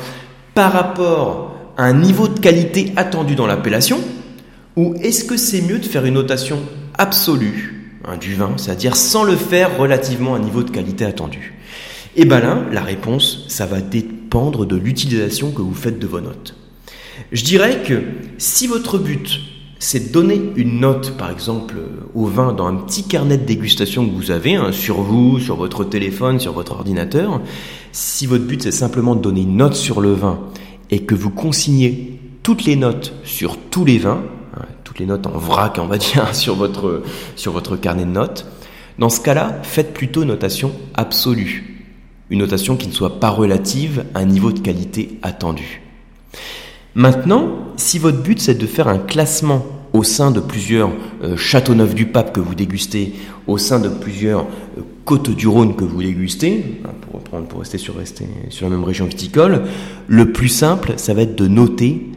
par 0.54 0.72
rapport 0.72 1.56
à 1.78 1.84
un 1.84 1.94
niveau 1.94 2.28
de 2.28 2.40
qualité 2.40 2.92
attendu 2.96 3.36
dans 3.36 3.48
l'appellation, 3.48 4.00
ou 4.76 4.96
est-ce 5.02 5.24
que 5.24 5.38
c'est 5.38 5.62
mieux 5.62 5.80
de 5.80 5.86
faire 5.86 6.06
une 6.06 6.14
notation 6.14 6.60
absolue 6.98 7.98
hein, 8.06 8.18
du 8.18 8.36
vin, 8.36 8.54
c'est-à-dire 8.58 8.96
sans 8.96 9.24
le 9.24 9.36
faire 9.36 9.78
relativement 9.78 10.36
à 10.36 10.38
un 10.38 10.42
niveau 10.42 10.64
de 10.64 10.72
qualité 10.72 11.06
attendu? 11.06 11.54
Et 12.16 12.24
eh 12.24 12.26
bien 12.26 12.40
là, 12.40 12.58
la 12.72 12.82
réponse, 12.82 13.46
ça 13.48 13.66
va 13.66 13.82
dépendre 13.82 14.66
de 14.66 14.76
l'utilisation 14.76 15.52
que 15.52 15.62
vous 15.62 15.76
faites 15.76 16.00
de 16.00 16.08
vos 16.08 16.22
notes. 16.22 16.56
Je 17.32 17.44
dirais 17.44 17.84
que 17.86 18.02
si 18.38 18.68
votre 18.68 18.98
but 18.98 19.40
c'est 19.80 20.12
donner 20.12 20.42
une 20.58 20.82
note, 20.82 21.18
par 21.18 21.32
exemple, 21.32 21.76
au 22.14 22.26
vin 22.26 22.52
dans 22.52 22.68
un 22.68 22.76
petit 22.76 23.04
carnet 23.04 23.38
de 23.38 23.46
dégustation 23.46 24.06
que 24.06 24.14
vous 24.14 24.30
avez, 24.30 24.56
hein, 24.56 24.74
sur 24.74 25.02
vous, 25.02 25.40
sur 25.40 25.56
votre 25.56 25.86
téléphone, 25.86 26.38
sur 26.38 26.52
votre 26.52 26.74
ordinateur. 26.74 27.42
Si 27.94 28.26
votre 28.26 28.44
but 28.44 28.62
c'est 28.62 28.72
simplement 28.72 29.16
de 29.16 29.22
donner 29.22 29.42
une 29.42 29.56
note 29.56 29.76
sur 29.76 30.02
le 30.02 30.12
vin 30.12 30.42
et 30.92 31.06
que 31.06 31.16
vous 31.16 31.30
consignez 31.30 32.20
toutes 32.44 32.66
les 32.66 32.76
notes 32.76 33.14
sur 33.24 33.58
tous 33.58 33.86
les 33.86 33.98
vins, 33.98 34.22
hein, 34.58 34.66
toutes 34.84 35.00
les 35.00 35.06
notes 35.06 35.28
en 35.28 35.38
vrac, 35.38 35.78
on 35.80 35.88
va 35.88 35.98
dire, 35.98 36.28
sur 36.36 36.56
votre, 36.56 37.02
sur 37.38 37.54
votre 37.54 37.78
carnet 37.78 38.04
de 38.04 38.12
notes, 38.12 38.48
dans 39.00 39.10
ce 39.10 39.22
cas-là, 39.22 39.60
faites 39.64 39.94
plutôt 39.94 40.26
notation 40.26 40.74
absolue. 40.96 41.88
Une 42.30 42.40
notation 42.40 42.76
qui 42.76 42.88
ne 42.88 42.94
soit 42.94 43.22
pas 43.22 43.30
relative 43.30 44.04
à 44.14 44.20
un 44.20 44.26
niveau 44.26 44.52
de 44.52 44.60
qualité 44.60 45.20
attendu. 45.22 45.89
Maintenant, 46.96 47.50
si 47.78 48.00
votre 48.00 48.22
but 48.22 48.40
c'est 48.40 48.56
de 48.56 48.66
faire 48.66 48.88
un 48.88 48.98
classement 48.98 49.66
au 49.94 50.04
sein 50.04 50.32
de 50.32 50.40
plusieurs 50.40 50.92
euh, 51.24 51.36
châteaux 51.36 51.76
neufs 51.76 51.96
du 51.96 52.06
pape 52.06 52.34
que 52.34 52.40
vous 52.40 52.56
dégustez, 52.56 53.14
au 53.48 53.58
sein 53.58 53.80
de 53.80 53.90
plusieurs 53.90 54.42
euh, 54.78 54.82
côtes 55.06 55.30
du 55.32 55.48
Rhône 55.48 55.76
que 55.76 55.84
vous 55.84 56.02
dégustez, 56.02 56.82
hein, 56.86 56.90
pour 57.02 57.20
reprendre, 57.20 57.48
pour 57.48 57.60
rester 57.60 57.78
sur, 57.78 57.96
rester 57.96 58.26
sur 58.50 58.70
la 58.70 58.76
même 58.76 58.86
région 58.86 59.06
viticole, 59.06 59.64
le 60.08 60.32
plus 60.32 60.50
simple, 60.50 60.94
ça 60.98 61.14
va 61.14 61.24
être 61.24 61.36
de 61.36 61.48
noter 61.48 62.08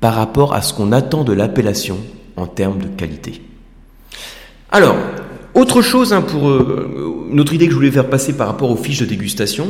par 0.00 0.14
rapport 0.14 0.54
à 0.54 0.62
ce 0.62 0.72
qu'on 0.72 0.92
attend 0.92 1.24
de 1.24 1.32
l'appellation 1.32 1.98
en 2.36 2.46
termes 2.46 2.78
de 2.78 2.86
qualité. 2.86 3.42
Alors, 4.70 4.96
autre 5.58 5.82
chose 5.82 6.12
hein, 6.12 6.22
pour 6.22 6.48
euh, 6.48 7.26
une 7.30 7.40
autre 7.40 7.52
idée 7.52 7.66
que 7.66 7.72
je 7.72 7.76
voulais 7.76 7.90
faire 7.90 8.08
passer 8.08 8.32
par 8.32 8.46
rapport 8.46 8.70
aux 8.70 8.76
fiches 8.76 9.00
de 9.00 9.04
dégustation. 9.04 9.68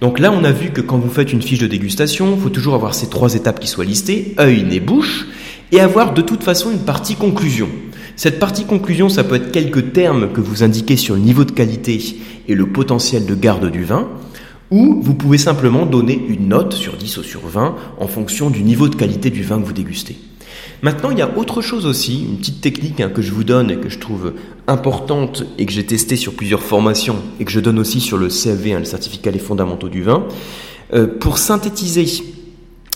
Donc 0.00 0.18
là, 0.18 0.32
on 0.32 0.44
a 0.44 0.52
vu 0.52 0.70
que 0.70 0.80
quand 0.80 0.98
vous 0.98 1.10
faites 1.10 1.32
une 1.32 1.42
fiche 1.42 1.58
de 1.58 1.66
dégustation, 1.66 2.34
il 2.36 2.42
faut 2.42 2.48
toujours 2.48 2.74
avoir 2.74 2.94
ces 2.94 3.08
trois 3.08 3.34
étapes 3.34 3.60
qui 3.60 3.68
soient 3.68 3.84
listées 3.84 4.34
œil, 4.38 4.64
nez, 4.64 4.80
bouche, 4.80 5.26
et 5.72 5.80
avoir 5.80 6.14
de 6.14 6.22
toute 6.22 6.42
façon 6.42 6.70
une 6.70 6.84
partie 6.84 7.14
conclusion. 7.14 7.68
Cette 8.16 8.38
partie 8.38 8.64
conclusion, 8.64 9.08
ça 9.08 9.24
peut 9.24 9.34
être 9.34 9.52
quelques 9.52 9.92
termes 9.92 10.32
que 10.32 10.40
vous 10.40 10.62
indiquez 10.62 10.96
sur 10.96 11.14
le 11.14 11.20
niveau 11.20 11.44
de 11.44 11.50
qualité 11.50 12.00
et 12.48 12.54
le 12.54 12.66
potentiel 12.66 13.26
de 13.26 13.34
garde 13.34 13.70
du 13.70 13.84
vin, 13.84 14.08
ou 14.70 15.00
vous 15.00 15.14
pouvez 15.14 15.38
simplement 15.38 15.86
donner 15.86 16.20
une 16.28 16.48
note 16.48 16.72
sur 16.72 16.96
10 16.96 17.18
ou 17.18 17.22
sur 17.22 17.46
20 17.46 17.76
en 17.98 18.08
fonction 18.08 18.50
du 18.50 18.62
niveau 18.62 18.88
de 18.88 18.96
qualité 18.96 19.30
du 19.30 19.42
vin 19.42 19.60
que 19.60 19.66
vous 19.66 19.72
dégustez. 19.72 20.16
Maintenant, 20.82 21.10
il 21.10 21.18
y 21.18 21.22
a 21.22 21.38
autre 21.38 21.62
chose 21.62 21.86
aussi, 21.86 22.24
une 22.24 22.36
petite 22.36 22.60
technique 22.60 23.00
hein, 23.00 23.08
que 23.08 23.22
je 23.22 23.32
vous 23.32 23.44
donne 23.44 23.70
et 23.70 23.76
que 23.76 23.88
je 23.88 23.98
trouve 23.98 24.34
importante 24.66 25.44
et 25.58 25.64
que 25.64 25.72
j'ai 25.72 25.86
testé 25.86 26.16
sur 26.16 26.34
plusieurs 26.34 26.62
formations 26.62 27.16
et 27.40 27.44
que 27.44 27.50
je 27.50 27.60
donne 27.60 27.78
aussi 27.78 28.00
sur 28.00 28.18
le 28.18 28.28
CFV, 28.28 28.74
hein, 28.74 28.78
le 28.80 28.84
certificat 28.84 29.30
des 29.32 29.38
fondamentaux 29.38 29.88
du 29.88 30.02
vin. 30.02 30.26
Euh, 30.92 31.06
pour 31.06 31.38
synthétiser 31.38 32.06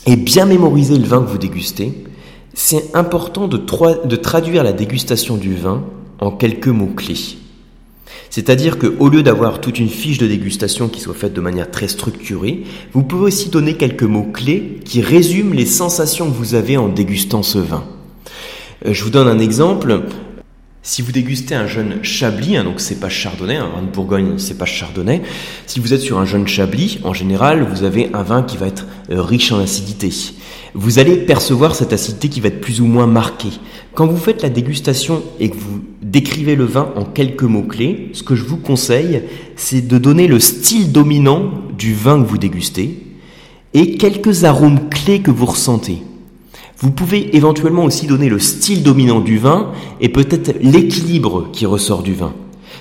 et 0.06 0.16
bien 0.16 0.44
mémoriser 0.44 0.98
le 0.98 1.04
vin 1.04 1.22
que 1.22 1.28
vous 1.28 1.38
dégustez, 1.38 1.94
c'est 2.52 2.94
important 2.94 3.48
de, 3.48 3.56
de 3.56 4.16
traduire 4.16 4.62
la 4.62 4.72
dégustation 4.72 5.36
du 5.36 5.54
vin 5.54 5.82
en 6.18 6.30
quelques 6.30 6.68
mots-clés. 6.68 7.39
C'est-à-dire 8.30 8.78
qu'au 8.78 9.08
lieu 9.08 9.24
d'avoir 9.24 9.60
toute 9.60 9.80
une 9.80 9.88
fiche 9.88 10.18
de 10.18 10.26
dégustation 10.28 10.88
qui 10.88 11.00
soit 11.00 11.14
faite 11.14 11.34
de 11.34 11.40
manière 11.40 11.70
très 11.70 11.88
structurée, 11.88 12.62
vous 12.92 13.02
pouvez 13.02 13.24
aussi 13.24 13.50
donner 13.50 13.74
quelques 13.74 14.04
mots-clés 14.04 14.78
qui 14.84 15.02
résument 15.02 15.52
les 15.52 15.66
sensations 15.66 16.30
que 16.30 16.36
vous 16.36 16.54
avez 16.54 16.76
en 16.76 16.88
dégustant 16.88 17.42
ce 17.42 17.58
vin. 17.58 17.84
Euh, 18.86 18.94
je 18.94 19.02
vous 19.02 19.10
donne 19.10 19.26
un 19.26 19.40
exemple. 19.40 20.02
Si 20.82 21.02
vous 21.02 21.12
dégustez 21.12 21.54
un 21.54 21.66
jeune 21.66 22.02
Chablis, 22.02 22.56
hein, 22.56 22.64
donc 22.64 22.80
c'est 22.80 23.00
pas 23.00 23.10
Chardonnay, 23.10 23.56
un 23.56 23.68
vin 23.68 23.82
de 23.82 23.92
Bourgogne, 23.92 24.38
c'est 24.38 24.56
pas 24.56 24.64
Chardonnay. 24.64 25.20
Si 25.66 25.78
vous 25.78 25.92
êtes 25.92 26.00
sur 26.00 26.18
un 26.18 26.24
jeune 26.24 26.48
Chablis, 26.48 27.00
en 27.04 27.12
général, 27.12 27.66
vous 27.70 27.82
avez 27.82 28.08
un 28.14 28.22
vin 28.22 28.42
qui 28.42 28.56
va 28.56 28.66
être 28.66 28.86
euh, 29.10 29.20
riche 29.20 29.52
en 29.52 29.58
acidité. 29.58 30.10
Vous 30.72 30.98
allez 30.98 31.16
percevoir 31.16 31.74
cette 31.74 31.92
acidité 31.92 32.30
qui 32.30 32.40
va 32.40 32.48
être 32.48 32.62
plus 32.62 32.80
ou 32.80 32.86
moins 32.86 33.06
marquée. 33.06 33.52
Quand 33.92 34.06
vous 34.06 34.16
faites 34.16 34.40
la 34.40 34.48
dégustation 34.48 35.22
et 35.38 35.50
que 35.50 35.56
vous 35.56 35.82
décrivez 36.00 36.56
le 36.56 36.64
vin 36.64 36.90
en 36.96 37.04
quelques 37.04 37.42
mots 37.42 37.64
clés, 37.64 38.08
ce 38.14 38.22
que 38.22 38.34
je 38.34 38.44
vous 38.44 38.56
conseille, 38.56 39.24
c'est 39.56 39.86
de 39.86 39.98
donner 39.98 40.28
le 40.28 40.40
style 40.40 40.92
dominant 40.92 41.52
du 41.76 41.92
vin 41.92 42.22
que 42.22 42.26
vous 42.26 42.38
dégustez 42.38 43.02
et 43.74 43.98
quelques 43.98 44.44
arômes 44.44 44.88
clés 44.88 45.20
que 45.20 45.30
vous 45.30 45.46
ressentez. 45.46 45.98
Vous 46.80 46.90
pouvez 46.90 47.36
éventuellement 47.36 47.84
aussi 47.84 48.06
donner 48.06 48.30
le 48.30 48.38
style 48.38 48.82
dominant 48.82 49.20
du 49.20 49.36
vin 49.36 49.70
et 50.00 50.08
peut-être 50.08 50.56
l'équilibre 50.62 51.48
qui 51.52 51.66
ressort 51.66 52.02
du 52.02 52.14
vin. 52.14 52.32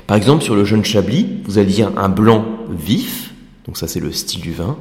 Par 0.07 0.15
exemple, 0.15 0.41
sur 0.41 0.55
le 0.55 0.63
jeune 0.63 0.85
Chablis, 0.85 1.27
vous 1.43 1.57
allez 1.57 1.73
dire 1.73 1.91
un 1.97 2.07
blanc 2.07 2.45
vif, 2.69 3.33
donc 3.65 3.77
ça 3.77 3.89
c'est 3.89 3.99
le 3.99 4.13
style 4.13 4.39
du 4.39 4.53
vin, 4.53 4.77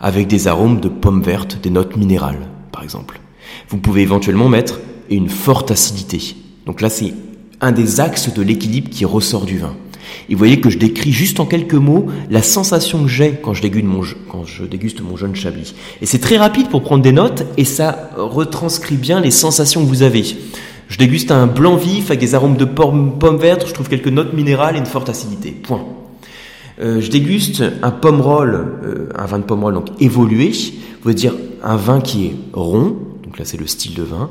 avec 0.00 0.26
des 0.26 0.48
arômes 0.48 0.80
de 0.80 0.88
pommes 0.88 1.22
vertes, 1.22 1.58
des 1.62 1.68
notes 1.68 1.98
minérales, 1.98 2.48
par 2.72 2.82
exemple. 2.82 3.20
Vous 3.68 3.76
pouvez 3.76 4.00
éventuellement 4.00 4.48
mettre 4.48 4.80
une 5.10 5.28
forte 5.28 5.70
acidité. 5.70 6.34
Donc 6.64 6.80
là 6.80 6.88
c'est 6.88 7.12
un 7.60 7.72
des 7.72 8.00
axes 8.00 8.32
de 8.32 8.40
l'équilibre 8.40 8.88
qui 8.88 9.04
ressort 9.04 9.44
du 9.44 9.58
vin. 9.58 9.76
Et 10.28 10.34
vous 10.34 10.38
voyez 10.38 10.60
que 10.60 10.70
je 10.70 10.78
décris 10.78 11.12
juste 11.12 11.40
en 11.40 11.46
quelques 11.46 11.74
mots 11.74 12.06
la 12.30 12.42
sensation 12.42 13.02
que 13.02 13.08
j'ai 13.08 13.32
quand 13.42 13.54
je 13.54 13.62
déguste 13.62 15.00
mon, 15.00 15.16
jeune 15.16 15.34
Chablis. 15.34 15.74
Et 16.00 16.06
c'est 16.06 16.18
très 16.18 16.36
rapide 16.36 16.68
pour 16.68 16.82
prendre 16.82 17.02
des 17.02 17.12
notes 17.12 17.44
et 17.56 17.64
ça 17.64 18.10
retranscrit 18.16 18.96
bien 18.96 19.20
les 19.20 19.30
sensations 19.30 19.82
que 19.82 19.88
vous 19.88 20.02
avez. 20.02 20.24
Je 20.88 20.98
déguste 20.98 21.30
un 21.30 21.46
blanc 21.46 21.76
vif 21.76 22.10
avec 22.10 22.20
des 22.20 22.34
arômes 22.34 22.56
de 22.56 22.64
pommes, 22.64 23.18
vertes, 23.38 23.66
je 23.66 23.72
trouve 23.72 23.88
quelques 23.88 24.08
notes 24.08 24.34
minérales 24.34 24.76
et 24.76 24.78
une 24.78 24.86
forte 24.86 25.08
acidité. 25.08 25.50
Point. 25.50 25.84
Euh, 26.80 27.00
je 27.00 27.10
déguste 27.10 27.62
un 27.82 27.90
pomme 27.90 28.20
roll, 28.20 28.54
euh, 28.84 29.08
un 29.16 29.26
vin 29.26 29.38
de 29.38 29.44
pomme 29.44 29.62
roll 29.62 29.74
donc 29.74 29.88
évolué, 30.00 30.52
voulez 31.02 31.14
dire 31.14 31.34
un 31.62 31.76
vin 31.76 32.00
qui 32.00 32.26
est 32.26 32.34
rond, 32.52 32.96
donc 33.22 33.38
là 33.38 33.44
c'est 33.44 33.58
le 33.58 33.66
style 33.66 33.94
de 33.94 34.02
vin, 34.02 34.30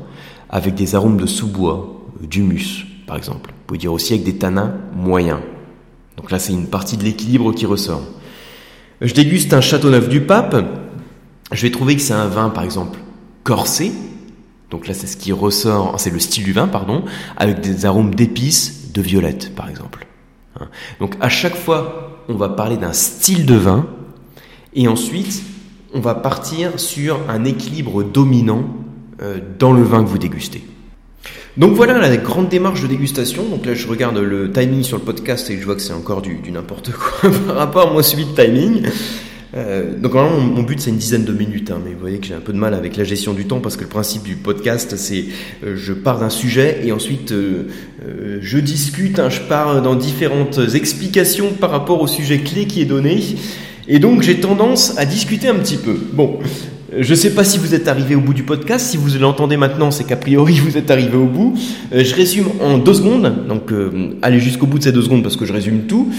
avec 0.50 0.74
des 0.74 0.94
arômes 0.94 1.16
de 1.16 1.26
sous-bois, 1.26 2.02
euh, 2.22 2.26
d'humus 2.26 2.86
par 3.06 3.16
exemple. 3.16 3.50
Vous 3.50 3.66
pouvez 3.66 3.78
dire 3.78 3.92
aussi 3.92 4.12
avec 4.12 4.24
des 4.24 4.36
tanins 4.36 4.74
moyens. 4.96 5.38
Donc 6.16 6.30
là, 6.30 6.38
c'est 6.38 6.52
une 6.52 6.66
partie 6.66 6.96
de 6.96 7.04
l'équilibre 7.04 7.52
qui 7.52 7.66
ressort. 7.66 8.02
Je 9.00 9.14
déguste 9.14 9.52
un 9.52 9.60
Châteauneuf 9.60 10.08
du 10.08 10.20
Pape. 10.20 10.56
Je 11.50 11.62
vais 11.62 11.70
trouver 11.70 11.96
que 11.96 12.02
c'est 12.02 12.12
un 12.12 12.28
vin, 12.28 12.50
par 12.50 12.64
exemple, 12.64 12.98
corsé. 13.44 13.92
Donc 14.70 14.88
là, 14.88 14.94
c'est 14.94 15.06
ce 15.06 15.16
qui 15.16 15.32
ressort, 15.32 15.98
c'est 16.00 16.10
le 16.10 16.18
style 16.18 16.44
du 16.44 16.52
vin, 16.52 16.66
pardon, 16.66 17.04
avec 17.36 17.60
des 17.60 17.84
arômes 17.84 18.14
d'épices, 18.14 18.92
de 18.92 19.02
violette, 19.02 19.54
par 19.54 19.68
exemple. 19.68 20.06
Hein. 20.58 20.68
Donc 20.98 21.16
à 21.20 21.28
chaque 21.28 21.56
fois, 21.56 22.22
on 22.28 22.36
va 22.36 22.48
parler 22.48 22.78
d'un 22.78 22.94
style 22.94 23.44
de 23.44 23.54
vin, 23.54 23.86
et 24.74 24.88
ensuite, 24.88 25.42
on 25.92 26.00
va 26.00 26.14
partir 26.14 26.80
sur 26.80 27.18
un 27.28 27.44
équilibre 27.44 28.02
dominant 28.02 28.64
euh, 29.20 29.40
dans 29.58 29.72
le 29.72 29.82
vin 29.82 30.02
que 30.02 30.08
vous 30.08 30.18
dégustez. 30.18 30.64
Donc 31.58 31.74
voilà 31.74 31.98
la 31.98 32.16
grande 32.16 32.48
démarche 32.48 32.80
de 32.82 32.86
dégustation. 32.86 33.44
Donc 33.44 33.66
là, 33.66 33.74
je 33.74 33.86
regarde 33.86 34.16
le 34.16 34.50
timing 34.50 34.82
sur 34.82 34.96
le 34.96 35.02
podcast 35.02 35.50
et 35.50 35.58
je 35.58 35.64
vois 35.64 35.74
que 35.74 35.82
c'est 35.82 35.92
encore 35.92 36.22
du, 36.22 36.38
n'importe 36.50 36.92
quoi 36.92 37.30
par 37.46 37.56
rapport 37.56 37.90
à 37.90 37.92
mon 37.92 38.02
suivi 38.02 38.24
de 38.24 38.34
timing. 38.34 38.82
Euh, 39.54 39.98
donc 39.98 40.14
normalement, 40.14 40.40
mon, 40.40 40.62
but 40.62 40.80
c'est 40.80 40.88
une 40.88 40.96
dizaine 40.96 41.24
de 41.24 41.32
minutes, 41.32 41.70
hein, 41.70 41.78
mais 41.84 41.92
vous 41.92 42.00
voyez 42.00 42.18
que 42.18 42.26
j'ai 42.26 42.32
un 42.32 42.40
peu 42.40 42.54
de 42.54 42.58
mal 42.58 42.72
avec 42.72 42.96
la 42.96 43.04
gestion 43.04 43.34
du 43.34 43.44
temps 43.44 43.60
parce 43.60 43.76
que 43.76 43.82
le 43.82 43.88
principe 43.88 44.22
du 44.22 44.36
podcast 44.36 44.96
c'est 44.96 45.26
euh, 45.62 45.76
je 45.76 45.92
pars 45.92 46.20
d'un 46.20 46.30
sujet 46.30 46.80
et 46.84 46.90
ensuite 46.90 47.32
euh, 47.32 47.68
je 48.40 48.58
discute, 48.58 49.18
hein, 49.18 49.28
je 49.28 49.40
pars 49.40 49.82
dans 49.82 49.94
différentes 49.94 50.58
explications 50.74 51.52
par 51.52 51.70
rapport 51.70 52.00
au 52.00 52.06
sujet 52.06 52.38
clé 52.38 52.66
qui 52.66 52.80
est 52.80 52.86
donné. 52.86 53.22
Et 53.88 53.98
donc 53.98 54.22
j'ai 54.22 54.40
tendance 54.40 54.96
à 54.96 55.04
discuter 55.04 55.48
un 55.48 55.56
petit 55.56 55.76
peu. 55.76 55.96
Bon, 56.14 56.38
je 56.98 57.10
ne 57.10 57.14
sais 57.14 57.34
pas 57.34 57.44
si 57.44 57.58
vous 57.58 57.74
êtes 57.74 57.88
arrivé 57.88 58.14
au 58.14 58.20
bout 58.20 58.34
du 58.34 58.42
podcast. 58.42 58.86
Si 58.86 58.96
vous 58.96 59.18
l'entendez 59.18 59.56
maintenant, 59.56 59.90
c'est 59.90 60.04
qu'a 60.04 60.16
priori 60.16 60.54
vous 60.64 60.76
êtes 60.76 60.90
arrivé 60.90 61.16
au 61.16 61.26
bout. 61.26 61.54
Euh, 61.92 62.04
je 62.04 62.14
résume 62.14 62.48
en 62.60 62.78
deux 62.78 62.94
secondes. 62.94 63.46
Donc, 63.48 63.72
euh, 63.72 64.14
allez 64.22 64.40
jusqu'au 64.40 64.66
bout 64.66 64.78
de 64.78 64.84
ces 64.84 64.92
deux 64.92 65.02
secondes 65.02 65.22
parce 65.22 65.36
que 65.36 65.46
je 65.46 65.52
résume 65.52 65.86
tout. 65.86 66.10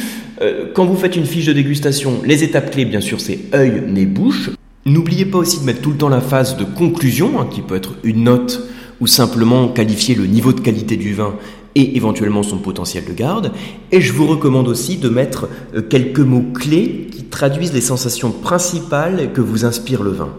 Euh, 0.41 0.65
quand 0.73 0.86
vous 0.86 0.95
faites 0.95 1.15
une 1.15 1.25
fiche 1.25 1.45
de 1.45 1.53
dégustation, 1.53 2.21
les 2.25 2.43
étapes 2.43 2.71
clés, 2.71 2.86
bien 2.86 3.01
sûr, 3.01 3.21
c'est 3.21 3.39
œil, 3.53 3.83
nez, 3.88 4.05
bouche. 4.05 4.49
N'oubliez 4.86 5.25
pas 5.25 5.38
aussi 5.38 5.59
de 5.59 5.65
mettre 5.65 5.81
tout 5.81 5.91
le 5.91 5.97
temps 5.97 6.09
la 6.09 6.21
phase 6.21 6.57
de 6.57 6.63
conclusion, 6.63 7.39
hein, 7.39 7.47
qui 7.49 7.62
peut 7.62 7.75
être 7.75 7.93
une 8.03 8.23
note 8.23 8.67
ou 8.99 9.07
simplement 9.07 9.67
qualifier 9.67 10.15
le 10.15 10.25
niveau 10.25 10.53
de 10.53 10.59
qualité 10.59 10.97
du 10.97 11.13
vin 11.13 11.36
et 11.75 11.97
éventuellement 11.97 12.43
son 12.43 12.57
potentiel 12.57 13.05
de 13.05 13.13
garde. 13.13 13.51
Et 13.91 14.01
je 14.01 14.13
vous 14.13 14.27
recommande 14.27 14.67
aussi 14.67 14.97
de 14.97 15.09
mettre 15.09 15.47
euh, 15.75 15.81
quelques 15.81 16.19
mots 16.19 16.45
clés 16.53 17.07
qui 17.12 17.23
traduisent 17.23 17.73
les 17.73 17.81
sensations 17.81 18.31
principales 18.31 19.31
que 19.33 19.41
vous 19.41 19.65
inspire 19.65 20.03
le 20.03 20.12
vin. 20.12 20.29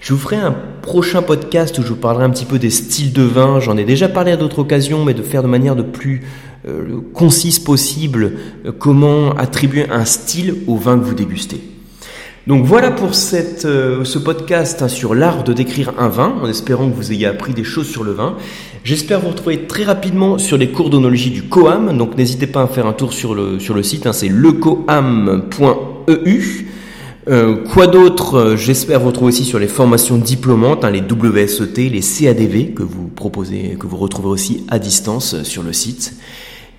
Je 0.00 0.12
vous 0.12 0.20
ferai 0.20 0.36
un 0.36 0.54
prochain 0.82 1.22
podcast 1.22 1.78
où 1.78 1.82
je 1.82 1.88
vous 1.88 1.96
parlerai 1.96 2.24
un 2.24 2.30
petit 2.30 2.44
peu 2.44 2.58
des 2.58 2.70
styles 2.70 3.12
de 3.12 3.22
vin. 3.22 3.58
J'en 3.60 3.76
ai 3.76 3.84
déjà 3.84 4.08
parlé 4.08 4.32
à 4.32 4.36
d'autres 4.36 4.60
occasions, 4.60 5.04
mais 5.04 5.14
de 5.14 5.22
faire 5.22 5.42
de 5.42 5.48
manière 5.48 5.74
de 5.74 5.82
plus 5.82 6.22
euh, 6.66 7.00
concise 7.12 7.58
possible 7.58 8.32
euh, 8.64 8.72
comment 8.72 9.32
attribuer 9.32 9.88
un 9.90 10.04
style 10.04 10.54
au 10.66 10.76
vin 10.76 10.98
que 10.98 11.04
vous 11.04 11.14
dégustez. 11.14 11.60
Donc 12.46 12.66
voilà 12.66 12.90
pour 12.90 13.14
cette, 13.14 13.62
ce 13.62 14.18
podcast 14.18 14.82
hein, 14.82 14.88
sur 14.88 15.14
l'art 15.14 15.44
de 15.44 15.54
décrire 15.54 15.94
un 15.96 16.08
vin, 16.08 16.34
en 16.42 16.46
espérant 16.46 16.90
que 16.90 16.94
vous 16.94 17.10
ayez 17.10 17.24
appris 17.24 17.54
des 17.54 17.64
choses 17.64 17.88
sur 17.88 18.04
le 18.04 18.12
vin. 18.12 18.36
J'espère 18.84 19.20
vous 19.20 19.30
retrouver 19.30 19.60
très 19.66 19.84
rapidement 19.84 20.36
sur 20.36 20.58
les 20.58 20.68
cours 20.68 20.90
d'onologie 20.90 21.30
du 21.30 21.44
COAM, 21.44 21.96
donc 21.96 22.18
n'hésitez 22.18 22.46
pas 22.46 22.60
à 22.60 22.66
faire 22.66 22.86
un 22.86 22.92
tour 22.92 23.14
sur 23.14 23.34
le, 23.34 23.58
sur 23.58 23.72
le 23.72 23.82
site, 23.82 24.06
hein, 24.06 24.12
c'est 24.12 24.28
lecoam.eu. 24.28 24.76
Euh, 27.26 27.64
quoi 27.64 27.86
d'autre 27.86 28.34
euh, 28.34 28.56
J'espère 28.58 29.00
vous 29.00 29.06
retrouver 29.06 29.30
aussi 29.30 29.46
sur 29.46 29.58
les 29.58 29.68
formations 29.68 30.18
diplômantes, 30.18 30.84
hein, 30.84 30.90
les 30.90 31.00
WSET, 31.00 31.88
les 31.88 32.02
CADV 32.02 32.74
que 32.74 32.82
vous 32.82 33.08
proposez, 33.08 33.78
que 33.80 33.86
vous 33.86 33.96
retrouvez 33.96 34.28
aussi 34.28 34.66
à 34.68 34.78
distance 34.78 35.42
sur 35.44 35.62
le 35.62 35.72
site 35.72 36.16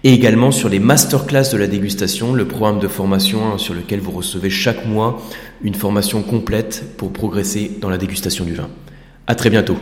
et 0.04 0.13
également 0.13 0.52
sur 0.52 0.70
les 0.70 0.78
masterclass 0.78 1.50
de 1.52 1.58
la 1.58 1.65
dégustation, 1.65 2.34
le 2.34 2.48
programme 2.48 2.78
de 2.78 2.88
formation 2.88 3.39
hein, 3.48 3.58
sur 3.58 3.74
lequel 3.74 4.00
vous 4.00 4.12
recevez 4.12 4.52
chaque 4.52 4.86
mois 4.86 5.20
une 5.63 5.74
formation 5.74 6.22
complète 6.22 6.84
pour 6.98 7.12
progresser 7.12 7.72
dans 7.82 7.89
la 7.89 7.98
dégustation 7.98 8.46
du 8.46 8.54
vin. 8.54 8.70
À 9.26 9.34
très 9.34 9.50
bientôt. 9.50 9.78